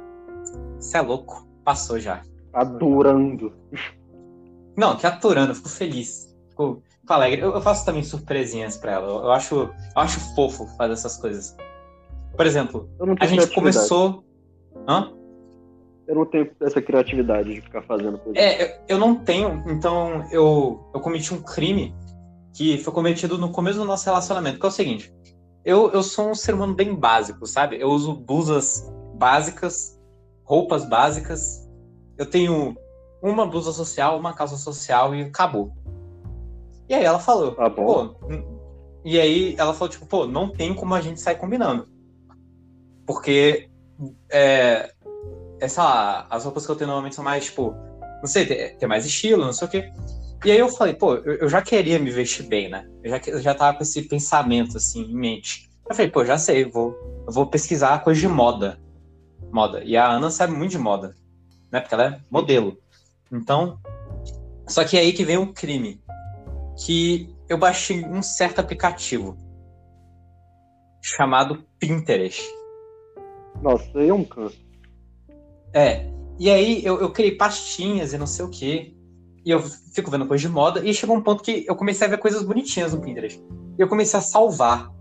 [0.80, 1.48] você é louco.
[1.64, 2.22] Passou já.
[2.54, 3.52] Aturando.
[4.78, 6.32] Não, que aturando, eu fico feliz.
[6.50, 7.42] Fico, fico alegre.
[7.42, 9.08] Eu, eu, faço também surpresinhas pra ela.
[9.08, 11.58] Eu, eu, acho, eu acho fofo fazer essas coisas.
[12.38, 12.88] Por exemplo,
[13.20, 14.24] a gente começou.
[14.88, 15.12] Hã?
[16.08, 18.40] Eu não tenho essa criatividade de ficar fazendo coisas.
[18.40, 21.96] É, eu não tenho, então eu, eu cometi um crime
[22.56, 25.14] que foi cometido no começo do nosso relacionamento, que é o seguinte.
[25.64, 27.80] Eu, eu sou um ser humano bem básico, sabe?
[27.80, 29.96] Eu uso blusas básicas
[30.46, 31.68] roupas básicas.
[32.18, 32.78] Eu tenho
[33.22, 35.74] uma blusa social, uma calça social e acabou.
[36.88, 38.16] E aí ela falou, tá pô,
[39.04, 41.88] e aí ela falou, tipo, pô, não tem como a gente sair combinando.
[43.06, 43.70] Porque
[44.32, 44.92] é,
[45.60, 47.76] essa, as roupas que eu tenho normalmente são mais, tipo,
[48.20, 49.92] não sei, tem, tem mais estilo, não sei o quê.
[50.46, 52.88] E aí eu falei, pô, eu, eu já queria me vestir bem, né?
[53.04, 55.70] Eu já, eu já tava com esse pensamento, assim, em mente.
[55.90, 56.96] Eu falei, pô, já sei, eu vou,
[57.28, 58.80] eu vou pesquisar coisa de moda
[59.56, 59.82] moda.
[59.84, 61.16] E a Ana sabe muito de moda,
[61.72, 61.80] né?
[61.80, 62.78] Porque ela é modelo.
[63.32, 63.80] Então,
[64.68, 66.02] só que é aí que vem o crime.
[66.86, 69.38] Que eu baixei um certo aplicativo
[71.02, 72.44] chamado Pinterest.
[73.62, 74.58] Nossa, aí é um canto.
[75.74, 76.12] É.
[76.38, 78.94] E aí eu, eu criei pastinhas e não sei o quê.
[79.46, 80.84] E eu fico vendo coisa de moda.
[80.84, 83.40] E chegou um ponto que eu comecei a ver coisas bonitinhas no Pinterest.
[83.78, 84.92] E eu comecei a salvar.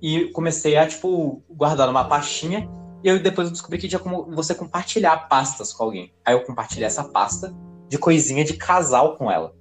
[0.00, 2.68] E comecei a, tipo, guardar numa pastinha
[3.04, 6.14] e eu depois eu descobri que tinha como você compartilhar pastas com alguém.
[6.24, 7.54] Aí eu compartilhei essa pasta
[7.86, 9.54] de coisinha de casal com ela.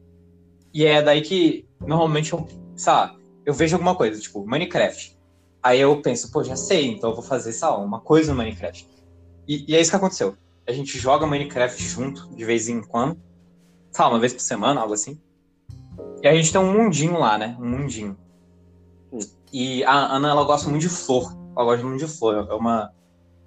[0.74, 3.14] E é daí que normalmente eu, sei lá,
[3.46, 5.20] eu vejo alguma coisa, tipo Minecraft.
[5.62, 8.38] Aí eu penso, pô, já sei, então eu vou fazer, sei lá, uma coisa no
[8.38, 8.88] Minecraft.
[9.46, 10.38] E, e é isso que aconteceu.
[10.66, 13.20] A gente joga Minecraft junto, de vez em quando.
[13.94, 15.20] Sei lá, uma vez por semana, algo assim.
[16.22, 17.56] E a gente tem um mundinho lá, né?
[17.60, 18.18] Um mundinho.
[19.52, 21.32] E a Ana, ela gosta muito de flor.
[21.56, 22.48] Ela gosta muito de flor.
[22.50, 22.92] É uma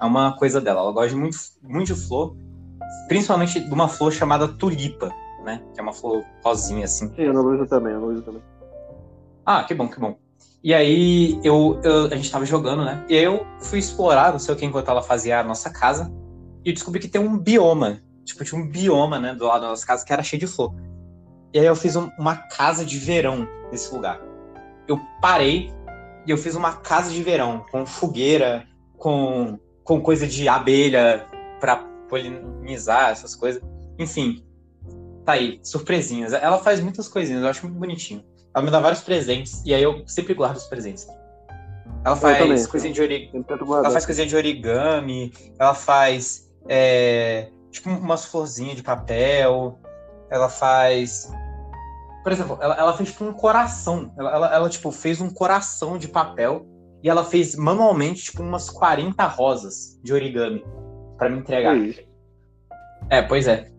[0.01, 0.81] é uma coisa dela.
[0.81, 2.37] Ela gosta muito, muito de flor,
[3.09, 5.13] principalmente de uma flor chamada tulipa,
[5.45, 5.63] né?
[5.75, 7.13] Que é uma flor rosinha, assim.
[7.15, 8.43] Sim, a Ana Luísa também, a Ana Luísa também.
[9.45, 10.17] Ah, que bom, que bom.
[10.63, 13.05] E aí eu, eu, a gente tava jogando, né?
[13.09, 16.13] E aí eu fui explorar, não sei o que, enquanto ela fazia a nossa casa,
[16.65, 18.01] e eu descobri que tem um bioma.
[18.27, 20.75] Tipo, tinha um bioma, né, do lado da nossa casa que era cheio de flor.
[21.55, 24.21] E aí eu fiz um, uma casa de verão nesse lugar.
[24.87, 25.73] Eu parei
[26.27, 28.67] e eu fiz uma casa de verão, com fogueira,
[28.99, 31.25] com com coisa de abelha
[31.61, 31.77] para
[32.09, 33.63] polinizar, essas coisas.
[33.97, 34.45] Enfim,
[35.25, 36.33] tá aí, surpresinhas.
[36.33, 38.23] Ela faz muitas coisinhas, eu acho muito bonitinho.
[38.53, 41.07] Ela me dá vários presentes, e aí eu sempre guardo os presentes.
[42.05, 43.45] Ela faz também, coisinha de origami.
[43.49, 49.79] Ela faz coisinha de origami, ela faz é, tipo umas florzinhas de papel,
[50.31, 51.33] ela faz.
[52.23, 54.13] Por exemplo, ela, ela fez tipo um coração.
[54.19, 56.67] Ela, ela, ela, tipo, fez um coração de papel
[57.03, 60.65] e ela fez manualmente, tipo, umas 40 rosas de origami
[61.17, 61.77] para me entregar.
[63.09, 63.71] É, pois é.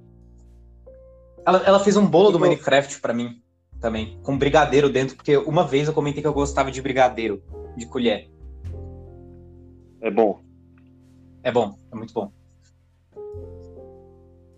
[1.45, 3.41] Ela, ela fez um bolo do Minecraft para mim
[3.79, 7.43] também, com brigadeiro dentro, porque uma vez eu comentei que eu gostava de brigadeiro,
[7.75, 8.29] de colher.
[10.01, 10.41] É bom.
[11.43, 12.31] É bom, é muito bom.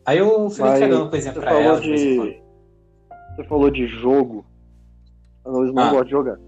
[0.09, 1.79] Aí eu fui entregando coisinha pra ela.
[1.79, 2.41] De...
[3.35, 4.43] Você falou de jogo.
[5.45, 5.89] A Luiz não ah.
[5.91, 6.39] gosta de jogar.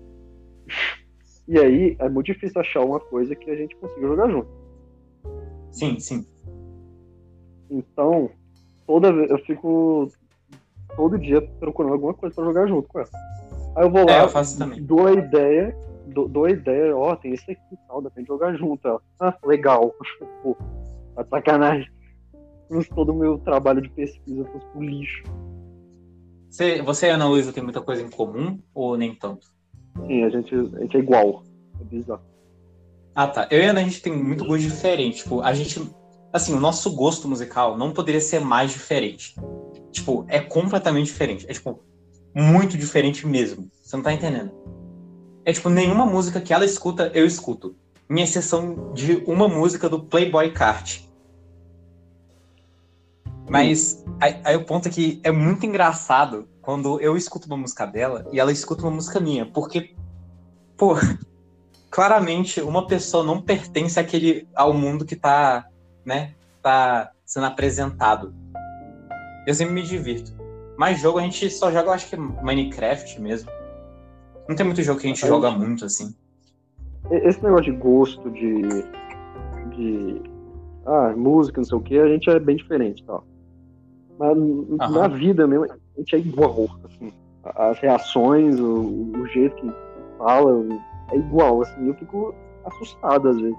[1.48, 4.48] E aí é muito difícil achar uma coisa que a gente consiga jogar junto.
[5.72, 6.26] Sim, sim.
[7.70, 8.32] Então,
[8.88, 10.08] toda vez eu fico
[10.96, 13.10] todo dia procurando alguma coisa para jogar junto com ela.
[13.76, 14.82] Aí eu vou lá, é, eu faço também.
[14.82, 18.56] dou a ideia dou, dou ideia, ó, tem esse aqui tal, dá pra gente jogar
[18.56, 18.88] junto.
[18.88, 19.94] Ela, ah, legal.
[20.42, 20.58] Pô,
[21.30, 21.92] tá de
[22.72, 22.96] sacanagem.
[22.96, 25.24] Todo o meu trabalho de pesquisa fosse pro lixo.
[26.50, 29.48] Você, você e a Ana Luísa tem muita coisa em comum ou nem tanto?
[30.06, 31.44] Sim, a gente, a gente é igual.
[31.80, 32.22] É bizarro.
[33.16, 33.48] Ah, tá.
[33.50, 35.24] Eu e a Ana, a gente tem muito gosto diferente.
[35.24, 35.82] Tipo, a gente.
[36.34, 39.36] Assim, o nosso gosto musical não poderia ser mais diferente.
[39.92, 41.46] Tipo, é completamente diferente.
[41.50, 41.80] É, tipo,
[42.34, 43.70] muito diferente mesmo.
[43.82, 44.52] Você não tá entendendo?
[45.44, 47.76] É, tipo, nenhuma música que ela escuta, eu escuto.
[48.10, 51.02] Em exceção de uma música do Playboy Kart.
[53.50, 57.86] Mas aí, aí, o ponto é que é muito engraçado quando eu escuto uma música
[57.86, 59.46] dela e ela escuta uma música minha.
[59.46, 59.96] Porque,
[60.78, 60.96] pô,
[61.90, 65.68] claramente uma pessoa não pertence àquele, ao mundo que tá,
[66.06, 68.34] né, tá sendo apresentado.
[69.46, 70.34] Eu sempre me divirto.
[70.78, 73.50] Mas jogo a gente só joga, eu acho que Minecraft mesmo.
[74.48, 76.16] Não tem muito jogo que a gente joga muito assim.
[77.10, 78.62] Esse negócio de gosto, de.
[79.76, 80.22] de.
[80.86, 83.24] Ah, música, não sei o que, a gente é bem diferente tal.
[84.22, 84.78] Mas uhum.
[84.78, 86.68] na vida mesmo, a gente é igual.
[86.86, 87.12] Assim.
[87.44, 89.74] As reações, o, o jeito que
[90.20, 90.64] fala,
[91.12, 91.88] é igual, assim.
[91.88, 93.58] Eu fico assustado às vezes.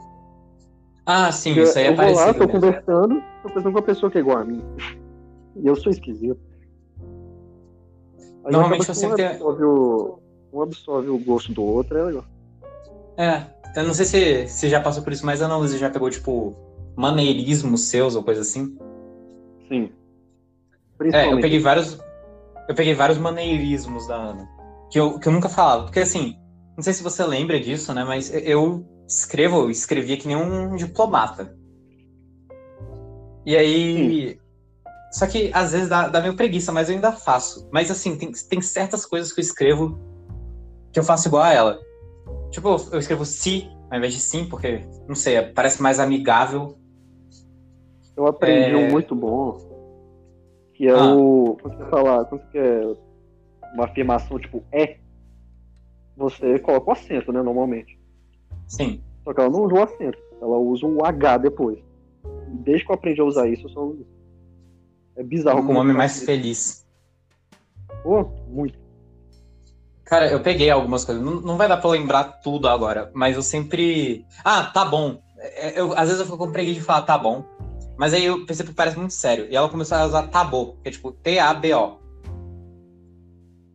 [1.04, 2.20] Ah, sim, Porque isso aí é eu parecido.
[2.20, 2.60] Eu vou lá, tô mesmo.
[2.60, 4.62] conversando, tô pensando com uma pessoa que é igual a mim.
[5.56, 6.40] E eu sou esquisito.
[8.44, 10.18] Aí Normalmente eu sempre um absorve, o,
[10.52, 12.24] um absorve o gosto do outro, é legal.
[13.16, 15.90] É, eu não sei se você já passou por isso, mas a Ana Luísa já
[15.90, 16.54] pegou, tipo,
[16.94, 18.78] maneirismos seus ou coisa assim?
[19.68, 19.90] Sim.
[21.12, 21.98] É, eu peguei vários.
[22.68, 24.48] Eu peguei vários maneirismos da Ana.
[24.90, 25.84] Que eu, que eu nunca falava.
[25.84, 26.36] Porque assim,
[26.76, 28.04] não sei se você lembra disso, né?
[28.04, 31.56] Mas eu escrevo, escrevia que nem um diplomata.
[33.44, 34.28] E aí.
[34.30, 34.38] Sim.
[35.12, 37.68] Só que às vezes dá, dá meio preguiça, mas eu ainda faço.
[37.70, 39.98] Mas assim, tem, tem certas coisas que eu escrevo
[40.90, 41.78] que eu faço igual a ela.
[42.50, 46.78] Tipo, eu escrevo se ao invés de sim, porque, não sei, parece mais amigável.
[48.16, 48.76] Eu aprendi é...
[48.76, 49.58] um muito bom,
[50.82, 51.14] que é ah.
[51.14, 51.56] o.
[51.62, 52.96] Quando você falar, quando você quer
[53.72, 54.96] uma afirmação tipo é,
[56.16, 57.96] você coloca o acento, né, normalmente.
[58.66, 59.00] Sim.
[59.22, 61.78] Só que ela não usa o acento, ela usa o H depois.
[62.48, 64.04] Desde que eu aprendi a usar isso, eu só uso.
[65.14, 65.60] É bizarro.
[65.60, 66.84] Um homem mais feliz.
[68.02, 68.76] Pô, muito.
[70.04, 71.22] Cara, eu peguei algumas coisas.
[71.22, 74.26] Não, não vai dar pra lembrar tudo agora, mas eu sempre.
[74.44, 75.22] Ah, tá bom.
[75.38, 77.44] É, eu, às vezes eu fico com preguiça de falar tá bom.
[78.02, 79.46] Mas aí eu pensei que parece muito sério.
[79.48, 82.00] E ela começou a usar tabo, que é tipo T-A-B-O.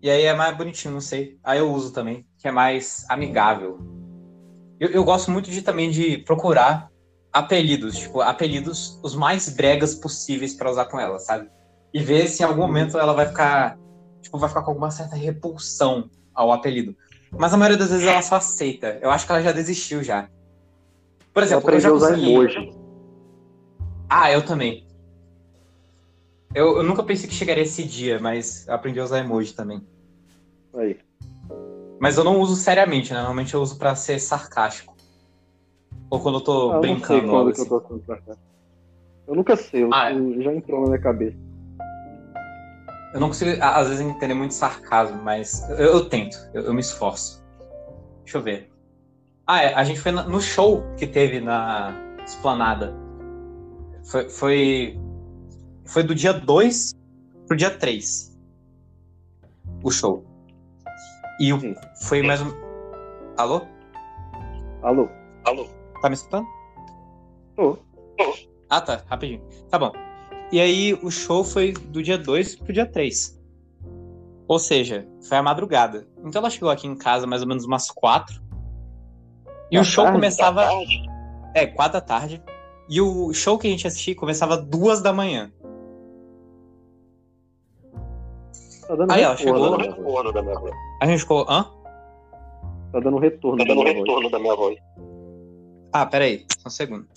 [0.02, 1.40] E aí é mais bonitinho, não sei.
[1.42, 3.80] Aí eu uso também, que é mais amigável.
[4.82, 6.92] Eu, eu gosto muito de também de procurar
[7.32, 11.50] apelidos, tipo, apelidos os mais bregas possíveis para usar com ela, sabe?
[11.94, 13.80] E ver se em algum momento ela vai ficar,
[14.22, 16.94] tipo, vai ficar com alguma certa repulsão ao apelido.
[17.32, 19.00] Mas a maioria das vezes ela só aceita.
[19.02, 20.28] Eu acho que ela já desistiu já.
[21.34, 22.34] Por exemplo, eu já consegui...
[22.34, 22.77] emoji.
[24.10, 24.86] Ah, eu também.
[26.56, 29.86] Eu, eu, nunca pensei que chegaria esse dia, mas eu aprendi a usar emoji também.
[30.76, 30.98] Aí.
[32.00, 33.20] Mas eu não uso seriamente, né?
[33.20, 34.96] Normalmente eu uso para ser sarcástico.
[36.10, 37.28] Ou quando eu tô ah, brincando.
[37.28, 37.62] Eu, assim.
[37.64, 38.02] eu, tô
[39.28, 40.42] eu nunca sei, eu, ah, é.
[40.42, 41.38] já entrou na minha cabeça.
[43.14, 47.44] Eu não consigo, às vezes, entender muito sarcasmo, mas eu, eu tento, eu, me esforço.
[48.24, 48.72] Deixa eu ver.
[49.46, 51.94] Ah, é, a gente foi no show que teve na
[52.26, 53.07] Esplanada.
[54.08, 55.00] Foi, foi,
[55.86, 56.94] foi do dia 2
[57.46, 58.38] pro dia 3.
[59.84, 60.26] O show.
[61.42, 61.60] E o,
[62.04, 62.52] foi mais um.
[63.38, 63.62] Alô?
[64.82, 65.10] Alô?
[65.46, 65.68] Alô?
[66.02, 66.48] Tá me escutando?
[67.56, 67.78] Tô.
[68.70, 69.04] Ah, tá.
[69.08, 69.42] Rapidinho.
[69.70, 69.92] Tá bom.
[70.54, 73.38] E aí o show foi do dia 2 pro dia 3.
[74.48, 76.08] Ou seja, foi a madrugada.
[76.24, 78.42] Então ela chegou aqui em casa mais ou menos umas 4.
[79.70, 80.66] E da o show tarde, começava.
[81.54, 82.42] É, 4 da tarde.
[82.90, 85.52] E o show que a gente assistia começava 2 da manhã.
[88.88, 89.78] Tá dando aí ela chegou.
[89.78, 90.74] Retorno da minha voz.
[91.02, 91.46] A gente ficou.
[91.50, 91.70] Hã?
[92.92, 94.78] Tá dando retorno, tá dando da, minha retorno da minha voz.
[95.92, 97.08] Ah, peraí, só um segundo.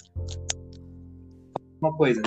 [1.80, 2.22] Uma coisa.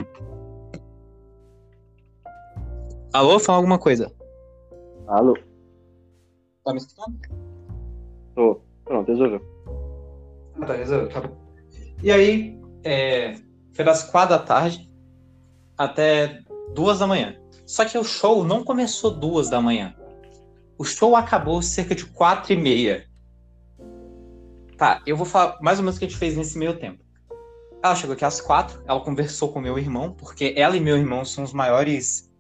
[3.14, 4.12] Alô, fala alguma coisa.
[5.08, 5.38] Alô.
[6.64, 7.20] Tá me escutando?
[8.34, 8.62] Tô.
[8.86, 9.42] Pronto, resolveu.
[10.60, 11.10] Ah, tá, resolveu.
[11.10, 11.36] Tá bom.
[12.02, 13.36] E aí, é,
[13.74, 14.90] foi das quatro da tarde
[15.78, 16.40] até
[16.74, 17.36] duas da manhã.
[17.66, 19.96] Só que o show não começou duas da manhã.
[20.78, 23.08] O show acabou cerca de quatro e meia.
[24.78, 27.04] Tá, eu vou falar mais ou menos o que a gente fez nesse meio tempo.
[27.84, 31.26] Ela chegou aqui às quatro, ela conversou com meu irmão, porque ela e meu irmão
[31.26, 32.32] são os maiores.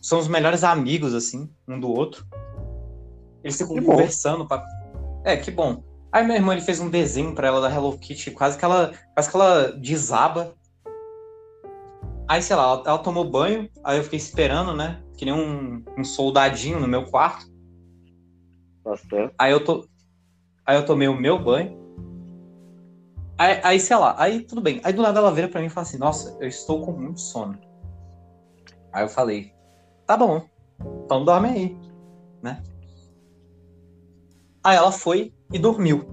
[0.00, 2.24] São os melhores amigos, assim, um do outro.
[3.42, 4.46] Eles ficam que conversando.
[4.46, 4.64] Pra...
[5.24, 5.82] É, que bom.
[6.16, 8.90] Aí meu irmão ele fez um desenho pra ela da Hello Kitty, quase que ela,
[9.12, 10.54] quase que ela desaba.
[12.26, 15.04] Aí, sei lá, ela, ela tomou banho, aí eu fiquei esperando, né?
[15.18, 17.44] Que nem um, um soldadinho no meu quarto.
[19.10, 19.34] Certo.
[19.38, 19.86] Aí eu tô.
[20.64, 21.78] Aí eu tomei o meu banho.
[23.36, 24.80] Aí, aí, sei lá, aí tudo bem.
[24.84, 27.20] Aí do nada ela vira pra mim e fala assim, nossa, eu estou com muito
[27.20, 27.60] sono.
[28.90, 29.52] Aí eu falei,
[30.06, 30.48] tá bom,
[31.04, 31.76] então dorme aí,
[32.42, 32.62] né?
[34.64, 36.04] Aí ela foi e dormiu.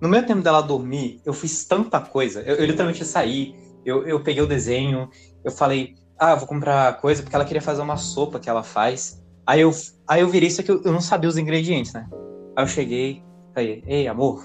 [0.00, 2.40] No meio tempo dela dormir, eu fiz tanta coisa.
[2.42, 5.10] Eu, eu literalmente saí, eu, eu peguei o desenho,
[5.44, 9.22] eu falei, ah, vou comprar coisa, porque ela queria fazer uma sopa que ela faz.
[9.46, 9.70] Aí eu,
[10.06, 12.08] aí eu virei isso aqui, eu, eu não sabia os ingredientes, né?
[12.56, 13.22] Aí eu cheguei,
[13.54, 14.44] falei, ei, amor,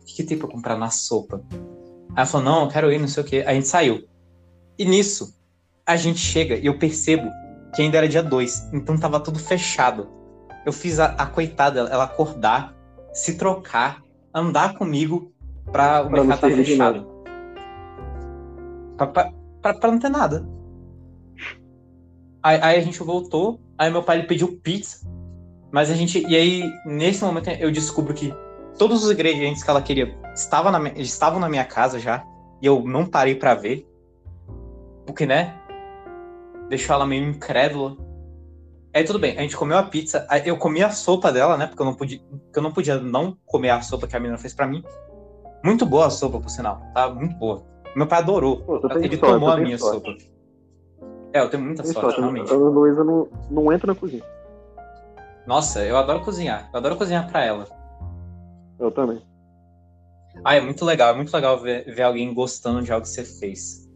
[0.00, 1.42] o que, que tem pra comprar na sopa?
[1.50, 1.58] Aí
[2.16, 3.36] ela falou, não, eu quero ir, não sei o quê.
[3.46, 4.04] Aí a gente saiu.
[4.78, 5.34] E nisso,
[5.86, 7.30] a gente chega e eu percebo
[7.74, 10.08] que ainda era dia 2, então tava tudo fechado.
[10.66, 12.74] Eu fiz a, a coitada, ela acordar,
[13.12, 14.02] se trocar,
[14.34, 15.32] andar comigo
[15.70, 17.06] pra o Pra mercado estar servir de fechado.
[18.96, 20.44] Pra, pra, pra, pra não ter nada.
[22.42, 25.08] Aí, aí a gente voltou, aí meu pai ele pediu pizza,
[25.70, 26.26] mas a gente.
[26.26, 28.34] E aí, nesse momento, eu descubro que
[28.76, 32.24] todos os ingredientes que ela queria estavam na, estavam na minha casa já,
[32.60, 33.88] e eu não parei pra ver.
[35.06, 35.54] Porque, né?
[36.68, 37.96] Deixou ela meio incrédula.
[38.96, 41.66] Aí tudo bem, a gente comeu a pizza, eu comi a sopa dela, né?
[41.66, 42.18] Porque eu não podia,
[42.54, 44.82] eu não podia não comer a sopa que a menina fez pra mim.
[45.62, 47.10] Muito boa a sopa, por sinal, tá?
[47.10, 47.62] Muito boa.
[47.94, 48.62] Meu pai adorou.
[48.62, 50.22] Pô, Ele tomou a minha sorte.
[50.22, 50.32] sopa.
[51.30, 52.20] É, eu tenho muita sorte, sorte.
[52.20, 52.50] realmente.
[52.50, 54.24] A Luísa não, não entra na cozinha.
[55.46, 56.70] Nossa, eu adoro cozinhar.
[56.72, 57.68] Eu adoro cozinhar pra ela.
[58.80, 59.20] Eu também.
[60.42, 63.24] Ah, é muito legal, é muito legal ver, ver alguém gostando de algo que você
[63.24, 63.86] fez.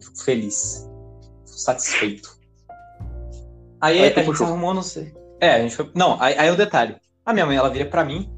[0.00, 0.90] Fico feliz.
[1.46, 2.37] Fico satisfeito.
[3.80, 5.14] Aí, Aí a gente arrumou, não sei.
[5.40, 5.90] É, a gente foi.
[5.94, 6.96] Não, aí, aí o detalhe.
[7.24, 8.30] A minha mãe, ela vira pra mim,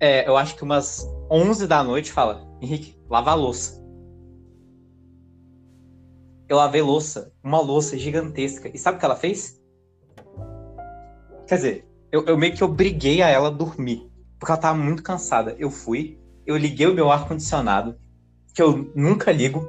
[0.00, 3.84] é, eu acho que umas 11 da noite, fala: Henrique, lava a louça.
[6.48, 8.70] Eu lavei louça, uma louça gigantesca.
[8.72, 9.60] E sabe o que ela fez?
[11.48, 14.08] Quer dizer, eu, eu meio que obriguei a ela a dormir.
[14.38, 15.56] Porque ela tava muito cansada.
[15.58, 17.96] Eu fui, eu liguei o meu ar-condicionado,
[18.54, 19.68] que eu nunca ligo.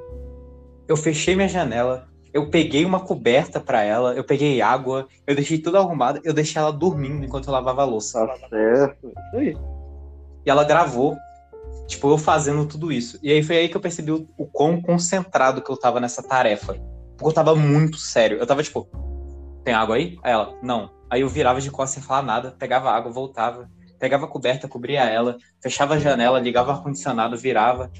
[0.87, 2.07] Eu fechei minha janela,
[2.37, 6.61] eu peguei uma coberta pra ela, eu peguei água, eu deixei tudo arrumado, eu deixei
[6.61, 8.27] ela dormindo enquanto eu lavava a louça.
[8.27, 9.07] Tá certo.
[9.07, 9.57] Isso aí.
[10.45, 11.17] E ela gravou,
[11.87, 13.17] tipo, eu fazendo tudo isso.
[13.23, 16.21] E aí foi aí que eu percebi o, o quão concentrado que eu tava nessa
[16.21, 16.75] tarefa.
[17.17, 18.37] Porque eu tava muito sério.
[18.37, 18.87] Eu tava tipo,
[19.63, 20.15] tem água aí?
[20.21, 20.91] Aí ela, não.
[21.09, 23.67] Aí eu virava de costas sem falar nada, pegava água, voltava,
[23.97, 27.91] pegava a coberta, cobria ela, fechava a janela, ligava o ar-condicionado, virava,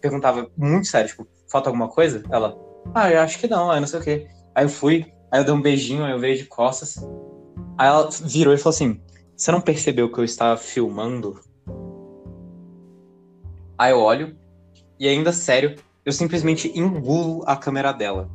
[0.00, 2.24] perguntava muito sério, tipo, falta alguma coisa?
[2.28, 2.58] Ela,
[2.92, 4.28] ah, eu acho que não, aí não sei o quê.
[4.54, 6.98] Aí eu fui, aí eu dei um beijinho, aí eu veio de costas.
[7.78, 9.00] Aí ela virou e falou assim:
[9.36, 11.40] Você não percebeu que eu estava filmando?
[13.78, 14.36] Aí eu olho,
[14.98, 18.30] e ainda sério, eu simplesmente engulo a câmera dela.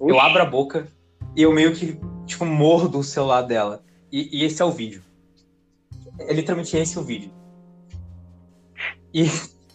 [0.00, 0.26] Eu Oxi.
[0.26, 0.88] abro a boca
[1.36, 3.84] e eu meio que, tipo, mordo o celular dela.
[4.10, 5.02] E, e esse é o vídeo.
[6.18, 7.32] É literalmente esse o vídeo.
[9.12, 9.24] E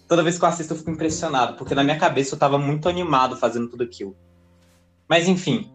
[0.07, 2.87] toda vez que eu assisto eu fico impressionado, porque na minha cabeça eu tava muito
[2.87, 4.15] animado fazendo tudo aquilo.
[5.07, 5.71] Mas enfim,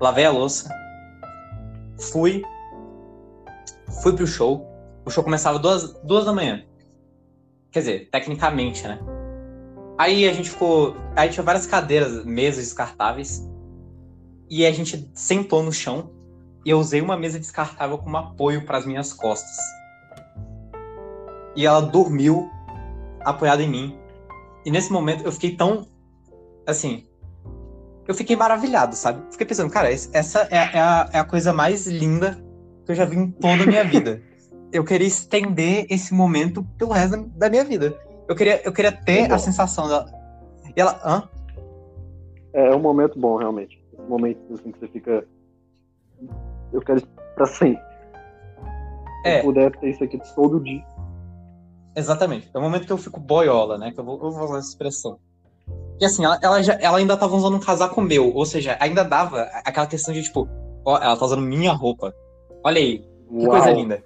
[0.00, 0.68] lavei a louça,
[1.98, 2.42] fui,
[4.02, 4.66] fui pro show.
[5.04, 6.64] O show começava duas, duas da manhã.
[7.70, 8.98] Quer dizer, tecnicamente, né?
[9.98, 10.96] Aí a gente ficou.
[11.14, 13.46] Aí tinha várias cadeiras, mesas descartáveis.
[14.48, 16.10] E a gente sentou no chão.
[16.64, 19.56] E eu usei uma mesa descartável como apoio para as minhas costas.
[21.54, 22.50] E ela dormiu
[23.24, 23.98] apoiada em mim.
[24.64, 25.86] E nesse momento eu fiquei tão.
[26.66, 27.06] Assim.
[28.06, 29.22] Eu fiquei maravilhado, sabe?
[29.30, 32.38] Fiquei pensando, cara, essa é, é a, é a coisa mais linda
[32.84, 34.20] que eu já vi em toda a minha vida.
[34.70, 37.96] Eu queria estender esse momento pelo resto da- minha vida.
[38.28, 40.06] Eu queria, eu queria ter É a sensação dela.
[40.76, 41.00] E ela.
[41.04, 41.28] Hã?
[42.52, 43.82] É, é um momento bom, realmente.
[43.92, 45.26] Esse momento assim que você fica.
[46.72, 47.00] Eu quero
[47.36, 47.80] pra sempre.
[49.22, 49.38] Se É.
[49.40, 50.84] eu puder ter isso aqui todo dia.
[51.96, 52.50] Exatamente.
[52.52, 53.92] É o momento que eu fico boiola, né?
[53.92, 55.18] Que eu vou, eu vou usar essa expressão.
[56.00, 58.34] E assim, ela, ela, já, ela ainda tava usando um casaco meu.
[58.34, 60.48] Ou seja, ainda dava aquela questão de tipo,
[60.84, 62.14] ó, ela tá usando minha roupa.
[62.64, 63.50] Olha aí, que Uau.
[63.50, 64.04] coisa linda.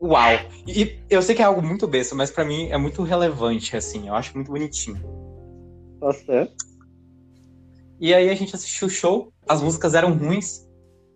[0.00, 0.32] Uau.
[0.66, 3.76] E, e eu sei que é algo muito besta, mas pra mim é muito relevante,
[3.76, 4.08] assim.
[4.08, 5.00] Eu acho muito bonitinho.
[6.00, 6.72] Tá certo.
[8.00, 10.66] E aí a gente assistiu o show, as músicas eram ruins.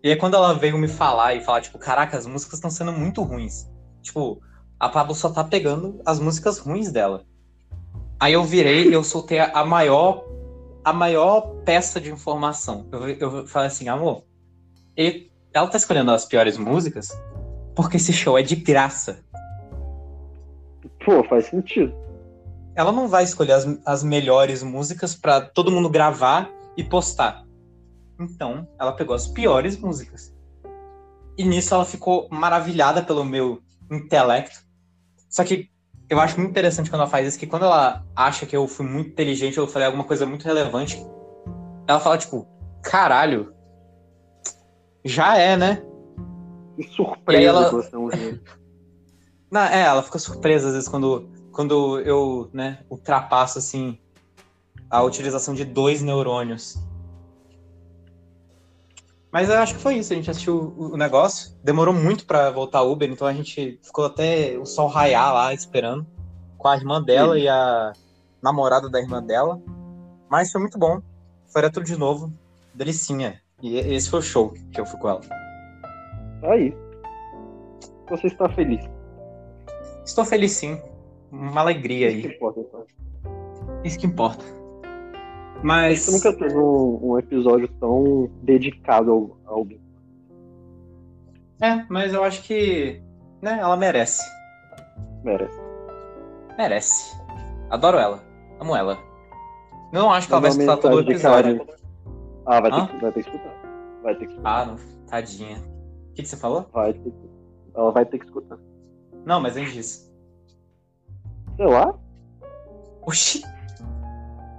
[0.04, 2.92] E aí quando ela veio me falar e falar, tipo, caraca, as músicas estão sendo
[2.92, 3.68] muito ruins.
[4.02, 4.40] Tipo,
[4.78, 7.24] a Pablo só tá pegando as músicas ruins dela.
[8.18, 10.24] Aí eu virei e eu soltei a maior
[10.84, 12.86] a maior peça de informação.
[12.92, 14.22] Eu, eu falei assim, amor,
[14.96, 17.08] ele- ela tá escolhendo as piores músicas
[17.74, 19.24] porque esse show é de graça.
[21.04, 21.92] Pô, faz sentido.
[22.74, 27.44] Ela não vai escolher as, as melhores músicas pra todo mundo gravar e postar.
[28.18, 30.34] Então, ela pegou as piores músicas.
[31.36, 33.60] E nisso ela ficou maravilhada pelo meu
[33.90, 34.65] intelecto.
[35.36, 35.68] Só que
[36.08, 38.86] eu acho muito interessante quando ela faz isso, que quando ela acha que eu fui
[38.86, 40.96] muito inteligente, eu falei alguma coisa muito relevante,
[41.86, 42.48] ela fala, tipo,
[42.82, 43.52] caralho,
[45.04, 45.82] já é, né?
[46.74, 48.40] Que surpresa ela- que você gênio.
[49.52, 53.98] Não, é, ela fica surpresa às vezes quando, quando eu, né, ultrapasso, assim,
[54.88, 56.78] a utilização de dois neurônios.
[59.36, 62.80] Mas eu acho que foi isso, a gente assistiu o negócio, demorou muito pra voltar
[62.80, 66.06] Uber, então a gente ficou até o sol raiar lá esperando,
[66.56, 67.92] com a irmã dela e a
[68.42, 69.60] namorada da irmã dela.
[70.30, 71.02] Mas foi muito bom,
[71.52, 72.32] faria tudo de novo,
[72.72, 73.38] delicinha.
[73.60, 75.20] E esse foi o show que eu fui com ela.
[76.40, 76.74] Tá aí.
[78.08, 78.88] Você está feliz.
[80.02, 80.80] Estou feliz sim,
[81.30, 82.86] uma alegria Isso que aí, importa, então.
[83.84, 84.55] isso que importa.
[85.62, 86.00] Mas...
[86.00, 89.10] Você nunca teve um, um episódio tão dedicado
[89.46, 89.80] ao, ao Bin.
[91.60, 93.02] É, mas eu acho que,
[93.40, 94.22] né, ela merece.
[95.24, 95.58] Merece.
[96.58, 97.16] Merece.
[97.70, 98.22] Adoro ela.
[98.60, 98.98] Amo ela.
[99.92, 101.66] Eu não acho que ela vai escutar todo o episódio.
[102.44, 103.54] Ah, vai ter, que, vai ter que escutar.
[104.02, 104.62] Vai ter que escutar.
[104.62, 104.76] Ah, não.
[105.06, 105.58] Tadinha.
[105.58, 106.68] O que, que você falou?
[106.72, 107.30] Vai ter que...
[107.74, 108.58] Ela vai ter que escutar.
[109.24, 110.14] Não, mas antes disso.
[111.56, 111.94] Sei lá.
[113.02, 113.42] Oxi.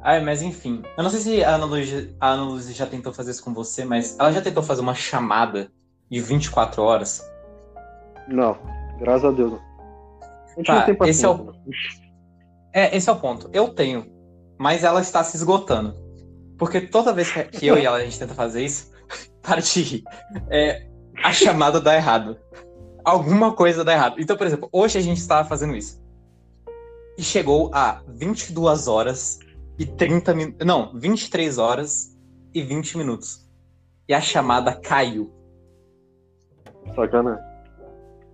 [0.07, 0.81] Ai, mas enfim.
[0.95, 3.53] Eu não sei se a Ana Luísa, a Ana Luísa já tentou fazer isso com
[3.53, 5.69] você, mas ela já tentou fazer uma chamada
[6.09, 7.21] de 24 horas.
[8.29, 8.57] Não.
[8.99, 9.59] Graças a Deus.
[10.21, 11.25] A gente Tá, não tem esse paciência.
[11.25, 11.53] é o-.
[12.73, 13.49] É, esse é o ponto.
[13.51, 14.05] Eu tenho,
[14.57, 15.93] mas ela está se esgotando.
[16.57, 18.91] Porque toda vez que- que eu e ela a gente tenta fazer isso,
[19.43, 20.03] para de rir,
[20.49, 20.87] é,
[21.21, 22.37] a chamada dá errado.
[23.03, 24.15] Alguma coisa dá errado.
[24.19, 26.01] Então, por exemplo, hoje a gente estava fazendo isso.
[27.17, 29.39] E chegou a 22 horas
[29.77, 30.65] e 30 minutos.
[30.65, 32.17] Não, 23 horas
[32.53, 33.47] e 20 minutos.
[34.07, 35.33] E a chamada caiu.
[36.95, 37.43] Sacanagem.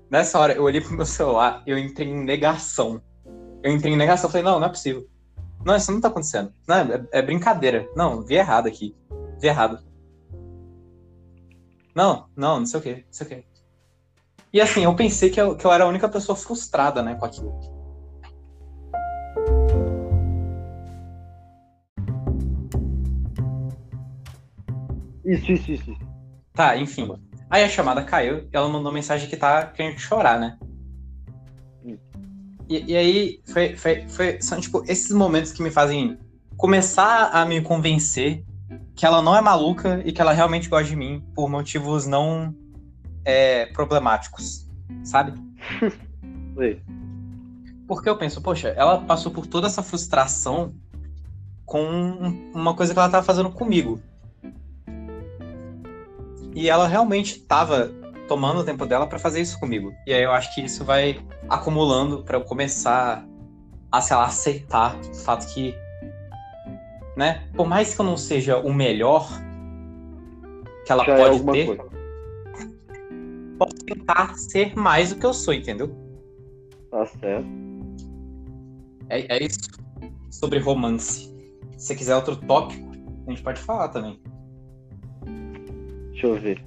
[0.10, 3.02] Nessa hora, eu olhei pro meu celular eu entrei em negação.
[3.64, 5.08] Eu entrei em negação, falei, não, não é possível.
[5.66, 6.54] Não, isso não tá acontecendo.
[6.68, 7.90] Não, é, é brincadeira.
[7.96, 8.96] Não, vi errado aqui.
[9.40, 9.80] Vi errado.
[11.96, 13.46] Não, não, não sei o quê, não sei o quê.
[14.52, 17.26] E assim, eu pensei que eu, que eu era a única pessoa frustrada, né, com
[17.26, 17.60] aquilo.
[25.26, 25.98] Isso, isso, isso.
[26.54, 27.12] Tá, enfim.
[27.50, 30.58] Aí a chamada caiu e ela mandou mensagem que tá querendo chorar, né?
[32.70, 36.18] E, e aí, foi, foi, foi- são tipo esses momentos que me fazem
[36.58, 38.44] começar a me convencer
[38.96, 42.56] que ela não é maluca e que ela realmente gosta de mim por motivos não
[43.26, 44.68] é, problemáticos,
[45.04, 45.34] sabe?
[47.88, 50.74] Porque eu penso, poxa, ela passou por toda essa frustração
[51.66, 54.00] com um- uma coisa que ela tava fazendo comigo.
[56.56, 57.92] E ela realmente tava
[58.28, 59.94] tomando o tempo dela pra fazer isso comigo.
[60.08, 63.26] E aí eu acho que isso vai acumulando pra eu começar
[63.92, 65.76] a, sei lá, aceitar o fato que,
[67.16, 69.28] né, por mais que eu não seja o melhor
[70.86, 71.84] que ela Já é pode alguma ter, coisa.
[73.58, 75.96] posso tentar ser mais do que eu sou, entendeu?
[76.92, 77.48] Tá certo.
[79.10, 79.60] É, é isso
[80.32, 81.34] sobre romance.
[81.78, 82.92] Se você quiser outro tópico,
[83.28, 84.20] a gente pode falar também.
[86.24, 86.58] Deixa eu ver.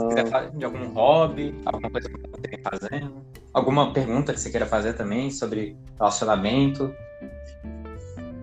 [0.00, 3.12] Se quiser Ah, falar de algum hobby, alguma coisa que você vem fazendo,
[3.52, 6.94] alguma pergunta que você queira fazer também sobre relacionamento.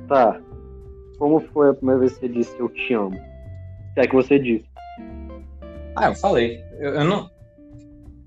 [0.07, 0.39] tá.
[1.17, 3.11] Como foi a primeira vez que você disse eu te amo?
[3.93, 4.65] Se é que você disse.
[5.95, 6.63] Ah, eu falei.
[6.79, 7.29] Eu, eu não.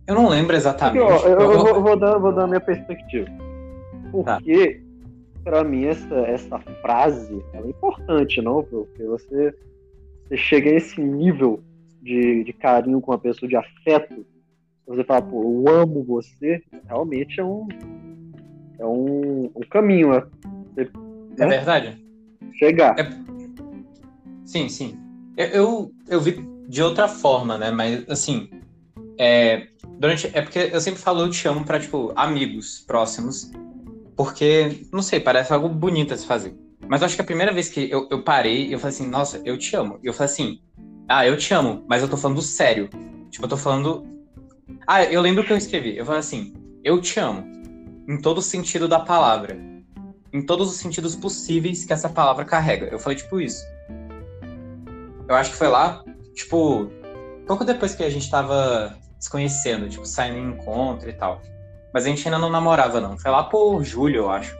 [0.07, 1.03] Eu não lembro Porque, exatamente.
[1.03, 3.27] ó, eu, Eu vou- vou, dar, vou dar a minha perspectiva.
[4.25, 4.37] Tá.
[4.37, 4.83] Porque,
[5.43, 8.63] pra mim, essa, essa frase é importante, não?
[8.63, 9.55] Porque você,
[10.33, 11.63] você chega a esse nível
[12.01, 14.25] de, de carinho com a pessoa, de afeto.
[14.87, 16.63] Você fala, pô, eu amo você.
[16.87, 17.69] Realmente é um,
[18.79, 20.23] é um, um caminho, né?
[21.39, 22.03] É verdade?
[22.55, 22.99] Chegar.
[22.99, 23.11] É-
[24.47, 24.99] Sim, sim.
[25.37, 27.71] Eu, eu, eu vi de outra forma, né?
[27.71, 28.49] Mas, assim,
[29.19, 29.69] é,
[29.99, 33.51] durante, é porque eu sempre falo eu te amo pra, tipo, amigos próximos.
[34.17, 36.55] Porque, não sei, parece algo bonito a se fazer.
[36.89, 39.41] Mas eu acho que a primeira vez que eu, eu parei, eu falei assim, nossa,
[39.45, 39.99] eu te amo.
[40.03, 40.61] E eu falei assim,
[41.09, 42.89] ah, eu te amo, mas eu tô falando sério.
[43.31, 44.07] Tipo, eu tô falando.
[44.87, 45.97] Ah, eu lembro que eu escrevi.
[45.97, 46.55] Eu falei assim,
[46.85, 47.45] eu te amo.
[48.09, 49.59] Em todo o sentido da palavra.
[50.33, 52.87] Em todos os sentidos possíveis que essa palavra carrega.
[52.87, 53.65] Eu falei, tipo, isso.
[55.29, 56.03] Eu acho que foi lá,
[56.35, 56.91] tipo,
[57.47, 61.41] pouco depois que a gente tava se conhecendo, tipo, saindo em encontro e tal.
[61.95, 63.19] Mas a gente ainda não namorava, não.
[63.19, 64.57] Foi lá por julho, eu acho.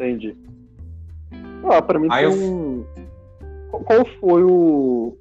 [0.00, 0.34] Entendi.
[1.70, 2.84] Ah, pra mim Aí eu- um.
[3.70, 5.14] Qual- Qual foi o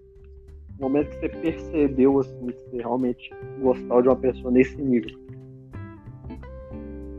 [0.79, 3.29] momento que você percebeu assim, que você realmente
[3.61, 5.19] gostava de uma pessoa nesse nível?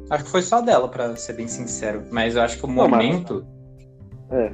[0.09, 2.03] Acho que foi só dela, pra ser bem sincero.
[2.11, 3.47] Mas eu acho que o Não, mas- momento.
[4.31, 4.51] É.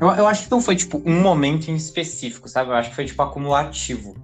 [0.00, 2.70] Eu, eu acho que não foi, tipo, um momento em específico, sabe?
[2.70, 4.14] Eu acho que foi, tipo, acumulativo.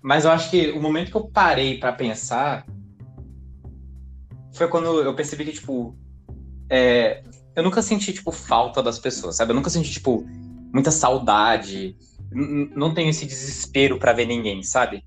[0.00, 2.66] Mas eu acho que o momento que eu parei pra pensar
[4.52, 5.96] foi quando eu percebi que, tipo,
[6.68, 7.22] é,
[7.54, 9.52] eu nunca senti, tipo, falta das pessoas, sabe?
[9.52, 10.24] Eu nunca senti, tipo,
[10.72, 11.96] muita saudade.
[12.30, 15.04] Não tenho esse desespero pra ver ninguém, sabe?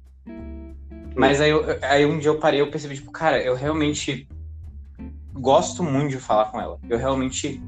[1.16, 4.28] Mas aí, aí um dia eu parei eu percebi, tipo, cara, eu realmente
[5.34, 6.80] gosto muito de falar com ela.
[6.90, 7.62] Eu realmente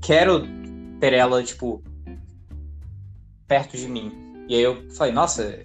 [0.00, 0.46] quero
[1.00, 1.82] ter ela, tipo,
[3.48, 4.12] perto de mim.
[4.48, 5.60] E aí eu falei, nossa.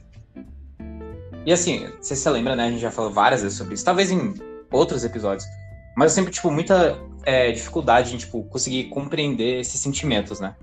[1.45, 2.65] E assim, sei se você lembra, né?
[2.65, 4.33] A gente já falou várias vezes sobre isso, talvez em
[4.71, 5.47] outros episódios.
[5.95, 10.55] Mas eu sempre, tipo, muita é, dificuldade em, tipo, conseguir compreender esses sentimentos, né?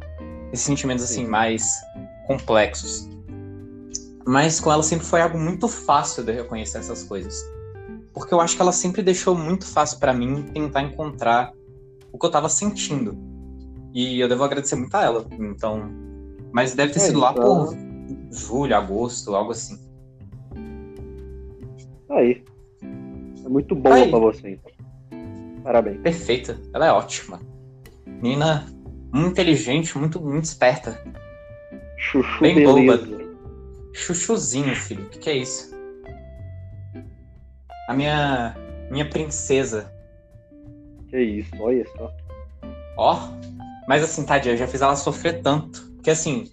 [0.52, 1.30] Esses sentimentos, assim, Sim.
[1.30, 1.80] mais
[2.26, 3.08] complexos.
[4.26, 7.34] Mas com ela sempre foi algo muito fácil de eu reconhecer essas coisas.
[8.12, 11.52] Porque eu acho que ela sempre deixou muito fácil pra mim tentar encontrar
[12.12, 13.18] o que eu tava sentindo.
[13.92, 15.26] E eu devo agradecer muito a ela.
[15.32, 15.90] Então.
[16.52, 17.76] Mas deve ter É, sido lá então- por
[18.30, 19.78] julho, agosto, algo assim.
[22.10, 22.42] Aí.
[23.44, 24.10] É muito boa Aí.
[24.10, 24.72] pra você, então.
[25.62, 26.00] Parabéns.
[26.00, 26.58] Perfeita.
[26.72, 27.40] Ela é ótima.
[28.06, 28.66] Menina
[29.12, 31.00] muito inteligente, muito, muito esperta.
[31.96, 33.24] Chuchu Bem beleza.
[33.92, 35.04] Chuchuzinho, filho.
[35.04, 35.74] O que, que é isso?
[37.88, 38.56] A minha.
[38.90, 39.92] Minha princesa.
[41.08, 42.12] Que isso, olha só.
[42.96, 43.28] Ó.
[43.86, 45.82] Mas assim, tadinha, eu já fiz ela sofrer tanto.
[45.94, 46.50] Porque assim,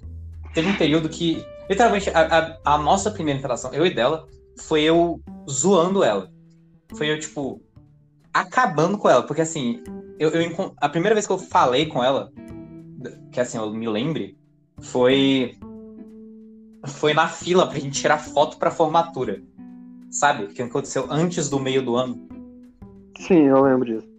[0.53, 1.43] teve um período que.
[1.69, 4.27] Literalmente, a, a, a nossa primeira interação, eu e dela,
[4.59, 6.30] foi eu zoando ela.
[6.95, 7.61] Foi eu, tipo,
[8.33, 9.23] acabando com ela.
[9.23, 9.81] Porque assim,
[10.19, 12.31] eu, eu a primeira vez que eu falei com ela,
[13.31, 14.37] que assim, eu me lembre,
[14.79, 15.57] foi.
[16.87, 19.41] Foi na fila pra gente tirar foto pra formatura.
[20.09, 20.47] Sabe?
[20.47, 22.27] Que aconteceu antes do meio do ano.
[23.19, 24.11] Sim, eu lembro disso.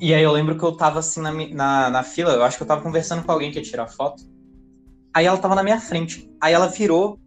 [0.00, 2.62] E aí eu lembro que eu tava assim na, na, na fila, eu acho que
[2.62, 4.24] eu tava conversando com alguém que ia tirar foto.
[5.12, 6.28] Aí ela tava na minha frente.
[6.40, 7.20] Aí ela virou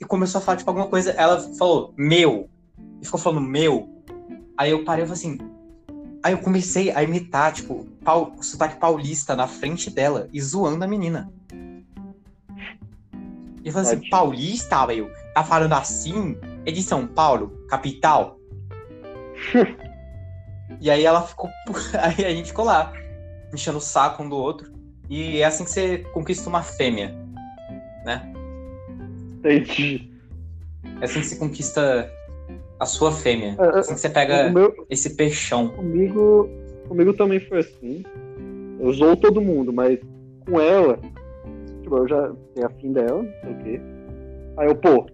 [0.00, 1.10] e começou a falar, tipo, alguma coisa.
[1.12, 2.48] Ela falou, meu.
[3.00, 3.93] E ficou falando, meu.
[4.56, 5.38] Aí eu parei e falei assim.
[6.22, 10.88] Aí eu comecei a imitar, tipo, pau, sotaque paulista na frente dela e zoando a
[10.88, 11.30] menina.
[13.62, 15.10] E eu falei assim, paulista, meu?
[15.34, 16.36] Tá falando assim?
[16.64, 18.38] É de São Paulo, capital?
[20.80, 21.50] E aí ela ficou.
[22.00, 22.92] Aí a gente ficou lá,
[23.52, 24.72] enchendo o saco um do outro.
[25.08, 27.14] E é assim que você conquista uma fêmea,
[28.04, 28.32] né?
[29.38, 30.10] Entendi.
[31.00, 32.10] É assim que você conquista
[32.78, 33.56] a sua fêmea.
[33.58, 35.68] É, É é, assim que você O pega meu, esse peixão.
[35.68, 36.48] comigo,
[36.88, 38.02] comigo também foi assim.
[38.80, 39.98] Eu zoo todo mundo, mas
[40.46, 40.98] com ela,
[41.82, 43.80] tipo, eu já tenho afim dela, não sei o quê.
[44.58, 45.06] Aí eu, pô,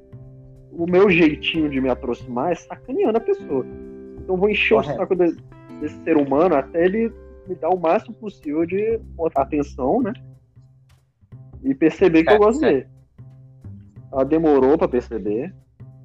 [0.72, 3.64] o meu jeitinho de me aproximar é sacaneando a pessoa.
[4.18, 4.92] Então eu vou encher Correto.
[4.94, 5.36] o saco de-
[5.80, 7.12] desse ser humano até ele
[7.46, 10.12] me dar o máximo possível de botar atenção, né?
[11.62, 12.72] E perceber que eu gosto certo.
[12.74, 12.86] dele.
[14.12, 15.52] Ela demorou pra perceber,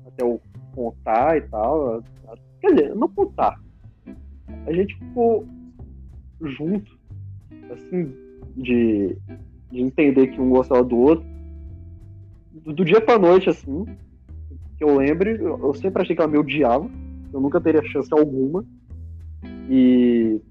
[0.05, 0.39] até eu
[0.75, 2.03] contar e tal.
[2.59, 3.59] Quer dizer, não contar.
[4.67, 5.47] A gente ficou
[6.41, 6.91] junto,
[7.71, 8.13] assim,
[8.55, 9.15] de,
[9.71, 11.25] de entender que um gostava do outro.
[12.51, 13.85] Do, do dia pra noite, assim,
[14.77, 16.89] que eu lembre, eu, sempre achei que ela me odiava.
[17.31, 18.65] Eu nunca teria chance alguma.
[19.69, 20.41] E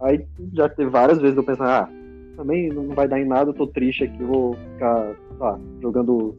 [0.00, 1.88] aí já teve várias vezes eu pensando, ah,
[2.36, 6.36] também não vai dar em nada, eu tô triste aqui, vou ficar, lá, jogando.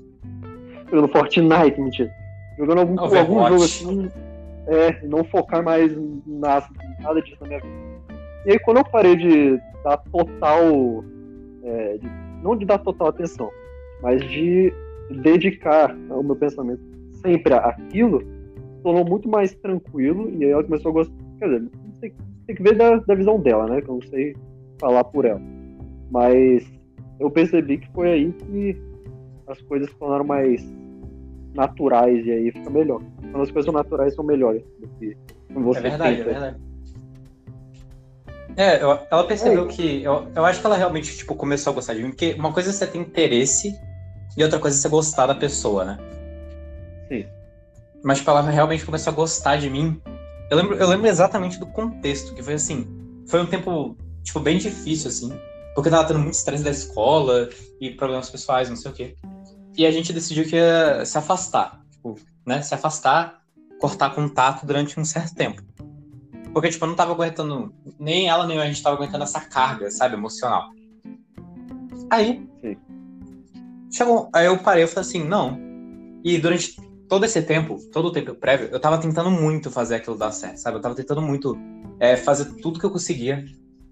[0.90, 2.19] Jogando Fortnite, mentira.
[2.60, 4.12] Jogando algum, algum jogo assim.
[4.68, 5.92] É, não focar mais
[6.28, 6.62] na,
[7.02, 7.74] nada disso na minha vida.
[8.46, 11.04] E aí quando eu parei de dar total.
[11.64, 12.12] é, de-
[12.44, 13.50] não de dar total atenção,
[14.02, 14.72] mas de
[15.24, 16.82] dedicar o meu pensamento
[17.22, 18.22] sempre àquilo,
[18.84, 21.14] tornou muito mais tranquilo e aí ela começou a gostar.
[21.40, 22.14] Quer dizer, sei-
[22.48, 23.82] tem que ver da, da visão dela, né?
[23.82, 24.36] Que eu não sei
[24.80, 25.42] falar por ela.
[26.12, 26.66] Mas
[27.20, 28.78] eu percebi que foi aí que
[29.48, 30.64] as coisas se tornaram mais
[31.54, 33.02] naturais e aí fica melhor.
[33.32, 35.18] Quando as coisas são naturais, são melhores do que
[35.54, 36.30] você É verdade, é tenta.
[36.30, 36.58] verdade.
[38.58, 39.68] É, eu- ela percebeu É.
[39.68, 40.04] que.
[40.04, 42.70] Eu, eu acho que ela realmente, tipo, começou a gostar de mim, porque uma coisa
[42.70, 43.74] é você ter interesse
[44.38, 45.98] e outra coisa é você gostar da pessoa, né?
[47.08, 47.26] Sim.
[48.04, 50.02] Mas, tipo, ela realmente começou a gostar de mim.
[50.50, 52.88] Eu lembro, eu lembro exatamente do contexto, que foi assim.
[53.28, 55.32] Foi um tempo, tipo, bem difícil, assim.
[55.76, 57.48] Porque tava tendo muito estresse da escola
[57.80, 59.16] e problemas pessoais, não sei o quê.
[59.78, 61.82] E a gente decidiu que ia se afastar.
[61.92, 62.62] Tipo, né?
[62.62, 63.42] Se afastar,
[63.80, 65.62] cortar contato durante um certo tempo.
[66.54, 67.74] Porque, tipo, eu não tava aguentando.
[68.00, 70.70] Nem ela, nem eu, a gente tava aguentando essa carga, sabe, emocional.
[72.10, 72.48] Aí.
[72.62, 72.78] Sim.
[73.92, 74.30] Chegou.
[74.34, 75.60] Aí eu parei e falei assim, não.
[76.24, 76.76] E durante
[77.08, 80.58] todo esse tempo, todo o tempo prévio, eu tava tentando muito fazer aquilo dar certo,
[80.58, 80.78] sabe?
[80.78, 81.58] Eu tava tentando muito
[82.00, 83.44] é, fazer tudo que eu conseguia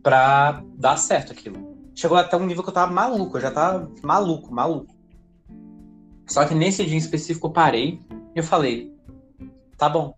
[0.03, 1.75] pra dar certo aquilo.
[1.95, 4.95] Chegou até um nível que eu tava maluco, eu já tava maluco, maluco.
[6.28, 8.01] Só que nesse dia em específico eu parei
[8.36, 8.93] e eu falei,
[9.78, 10.15] tá bom.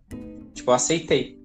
[0.52, 1.38] Tipo, eu aceitei.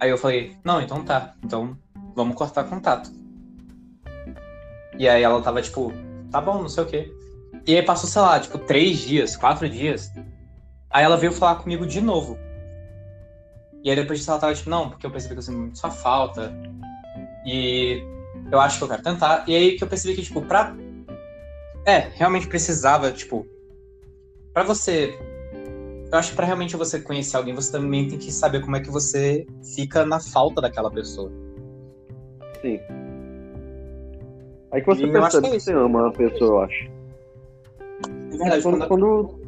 [0.00, 1.34] Aí eu falei, não, então tá.
[1.44, 1.76] Então
[2.14, 3.10] vamos cortar contato.
[4.98, 5.92] E aí ela tava tipo,
[6.30, 7.12] tá bom, não sei o quê.
[7.66, 10.12] E aí passou, sei lá, tipo, três dias, quatro dias.
[10.90, 12.38] Aí ela veio falar comigo de novo.
[13.82, 15.78] E aí depois disso ela tava tipo, não, porque eu percebi que eu sinto muito
[15.78, 16.52] sua falta.
[17.44, 18.02] E
[18.50, 19.44] eu acho que eu quero tentar.
[19.48, 20.74] E aí que eu percebi que, tipo, pra.
[21.86, 23.46] É, realmente precisava, tipo.
[24.52, 25.18] Pra você.
[26.12, 28.80] Eu acho que pra realmente você conhecer alguém, você também tem que saber como é
[28.80, 31.30] que você fica na falta daquela pessoa.
[32.60, 32.78] Sim.
[34.70, 35.64] Aí que você E percebe que é que isso.
[35.66, 36.90] você ama a pessoa, eu acho.
[38.04, 39.42] É verdade, Quando, quando- quando-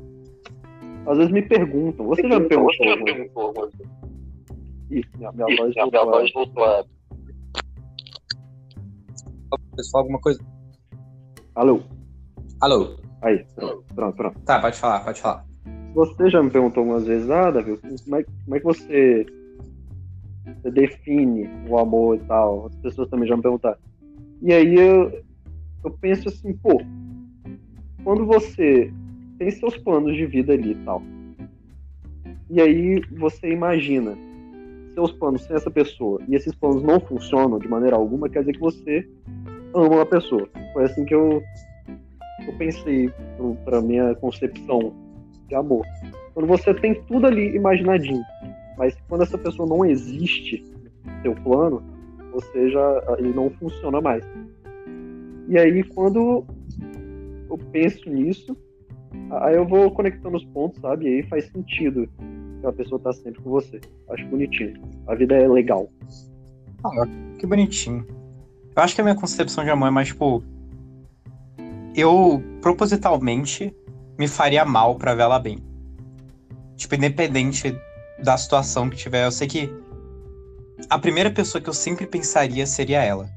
[1.06, 3.88] Às vezes me perguntam, você já me perguntou alguma vez?
[4.90, 5.74] Ih, minha, minha voz
[6.32, 6.84] voltou a-
[9.76, 10.40] Pessoal, alguma coisa.
[11.54, 11.82] Alô?
[12.64, 12.96] Alô?
[13.20, 14.40] Aí, pronto, pronto, pronto.
[14.46, 15.44] Tá, pode falar, pode falar.
[15.94, 19.26] Você já me perguntou algumas vezes, ah, Davi, como é, como é que você,
[20.46, 22.68] você define o amor e tal?
[22.68, 23.76] As pessoas também já me perguntaram.
[24.40, 25.12] E aí eu,
[25.84, 26.80] eu penso assim, pô,
[28.02, 28.90] quando você
[29.38, 31.02] tem seus planos de vida ali e tal,
[32.48, 34.16] e aí você imagina
[34.94, 38.54] seus planos sem essa pessoa, e esses planos não funcionam de maneira alguma, quer dizer
[38.54, 39.06] que você
[39.74, 40.48] ama a pessoa.
[40.72, 41.42] Foi assim que eu,
[42.46, 43.10] eu pensei
[43.64, 44.94] pra minha concepção
[45.48, 45.84] de amor.
[46.32, 48.22] Quando você tem tudo ali imaginadinho,
[48.76, 50.64] mas quando essa pessoa não existe
[51.04, 51.82] no seu plano,
[52.32, 54.24] você já ele não funciona mais.
[55.48, 56.44] E aí quando
[57.48, 58.56] eu penso nisso,
[59.30, 61.04] aí eu vou conectando os pontos, sabe?
[61.04, 62.08] E aí faz sentido
[62.60, 63.80] que a pessoa tá sempre com você.
[64.08, 64.80] Acho bonitinho.
[65.06, 65.88] A vida é legal.
[67.38, 68.04] Que bonitinho.
[68.76, 70.42] Eu acho que a minha concepção de amor é mais, tipo.
[71.94, 73.74] Eu, propositalmente,
[74.18, 75.58] me faria mal pra ver ela bem.
[76.76, 77.78] Tipo, independente
[78.22, 79.70] da situação que tiver, eu sei que
[80.90, 83.28] a primeira pessoa que eu sempre pensaria seria ela.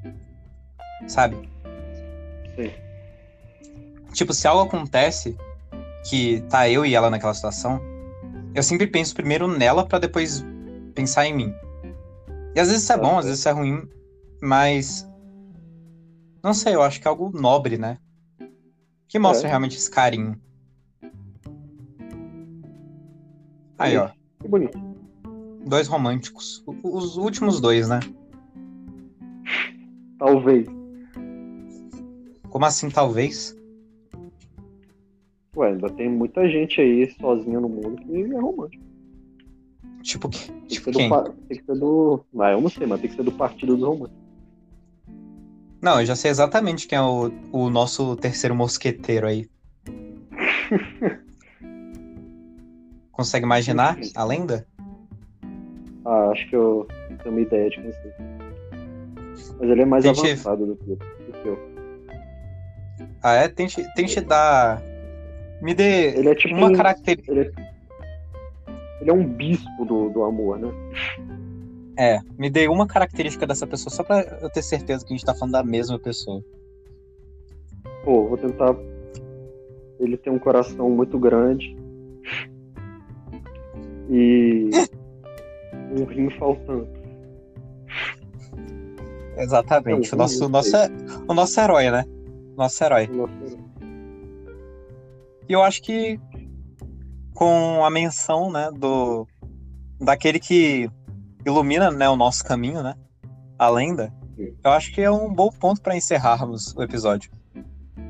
[1.08, 1.38] Sabe?
[2.56, 2.72] Sim.
[4.14, 5.38] Tipo, se algo acontece
[6.10, 7.80] que tá eu e ela naquela situação,
[8.56, 10.44] eu sempre penso primeiro nela pra depois
[10.96, 11.54] pensar em mim.
[12.56, 13.88] E às vezes isso é bom, às vezes isso é ruim,
[14.42, 15.08] mas
[16.44, 17.98] não sei, eu acho que é algo nobre, né?
[19.08, 19.50] Que mostra É.
[19.50, 20.40] realmente esse carinho.
[23.78, 24.10] Aí, ó,
[24.42, 24.78] Que bonito.
[25.66, 26.64] dois românticos.
[26.84, 28.00] Os últimos dois, né?
[30.18, 30.68] Talvez.
[32.50, 33.56] Como assim, talvez?
[35.56, 38.84] Ué, ainda tem muita gente aí sozinha no mundo que é romântico.
[40.02, 41.10] Tipo, que- Tem que tipo ser do, quem?
[41.10, 42.24] pa- tem que ser do.
[42.40, 44.27] Ah, eu não sei, mas tem que ser do partido dos românticos.
[45.82, 49.48] Não, eu já sei exatamente quem é o, o nosso terceiro mosqueteiro aí.
[53.12, 54.68] Consegue imaginar a lenda?
[56.06, 56.88] Ah, acho que eu
[57.24, 58.16] tenho uma ideia de quem seja.
[59.60, 60.98] Mas ele é mais Tente- avançado do que, do
[61.42, 61.60] que eu.
[63.24, 63.48] Ah, é?
[63.48, 64.82] Tente, tente dar.
[65.62, 67.32] Me dê Ele é tipo uma um- característica.
[67.32, 67.52] Ele é,
[69.02, 70.70] ele é um bispo do, do amor, né?
[71.98, 75.26] É, me dê uma característica dessa pessoa só pra eu ter certeza que a gente
[75.26, 76.44] tá falando da mesma pessoa.
[78.04, 78.76] Pô, vou tentar.
[80.00, 81.76] Ele tem um coração muito grande.
[84.10, 84.70] E.
[86.00, 86.88] um rim faltando.
[89.38, 90.12] Exatamente.
[90.12, 90.78] Eu O nosso, vi, nosso,
[91.28, 92.06] o nosso herói, né?
[92.56, 93.08] Nosso herói.
[93.08, 93.34] Nossa,
[95.50, 96.20] E eu acho que
[97.34, 99.28] com a menção, né, do
[100.00, 100.90] daquele que
[101.48, 102.96] ilumina, né, o nosso caminho, né?
[103.58, 104.14] A lenda.
[104.64, 107.32] Eu acho que é um bom ponto pra encerrarmos o episódio.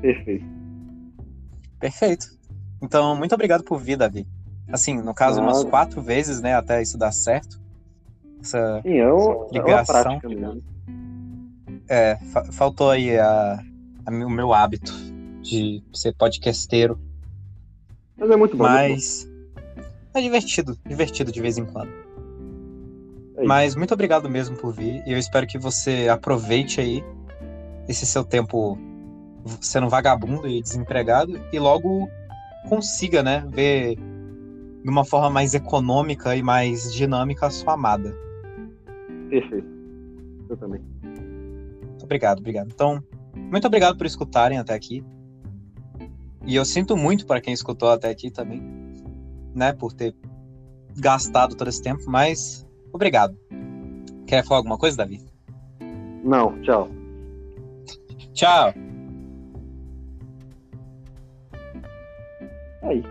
[0.02, 0.44] perfeito.
[1.80, 2.26] Perfeito.
[2.82, 4.26] Então, muito obrigado por vir, Davi.
[4.70, 7.60] Assim, no caso, umas quatro vezes, né, até isso dar certo.
[8.42, 10.20] Essa, Sim, é, é Ligação.
[10.24, 10.62] mesmo.
[11.88, 13.62] é, fa- faltou aí a,
[14.06, 14.92] a o meu hábito
[15.42, 17.00] de ser podcasteiro,
[18.16, 18.64] Mas é muito bom.
[18.64, 19.26] mas
[20.14, 21.90] é divertido, divertido de vez em quando.
[23.38, 23.44] É.
[23.44, 27.04] Mas muito obrigado mesmo por vir e eu espero que você aproveite aí
[27.88, 28.76] esse seu tempo
[29.60, 32.08] sendo vagabundo e desempregado e logo
[32.68, 38.14] consiga, né, ver de uma forma mais econômica e mais dinâmica a sua amada.
[39.30, 39.68] Perfeito.
[40.48, 40.82] Eu também.
[42.02, 42.68] Obrigado, obrigado.
[42.72, 43.02] Então,
[43.34, 45.04] muito obrigado por escutarem até aqui.
[46.44, 48.62] E eu sinto muito para quem escutou até aqui também,
[49.54, 50.14] né, por ter
[50.96, 53.36] gastado todo esse tempo, mas obrigado.
[54.26, 55.20] Quer falar alguma coisa, Davi?
[56.24, 56.88] Não, tchau.
[58.34, 58.74] Tchau.
[62.82, 63.02] Aí.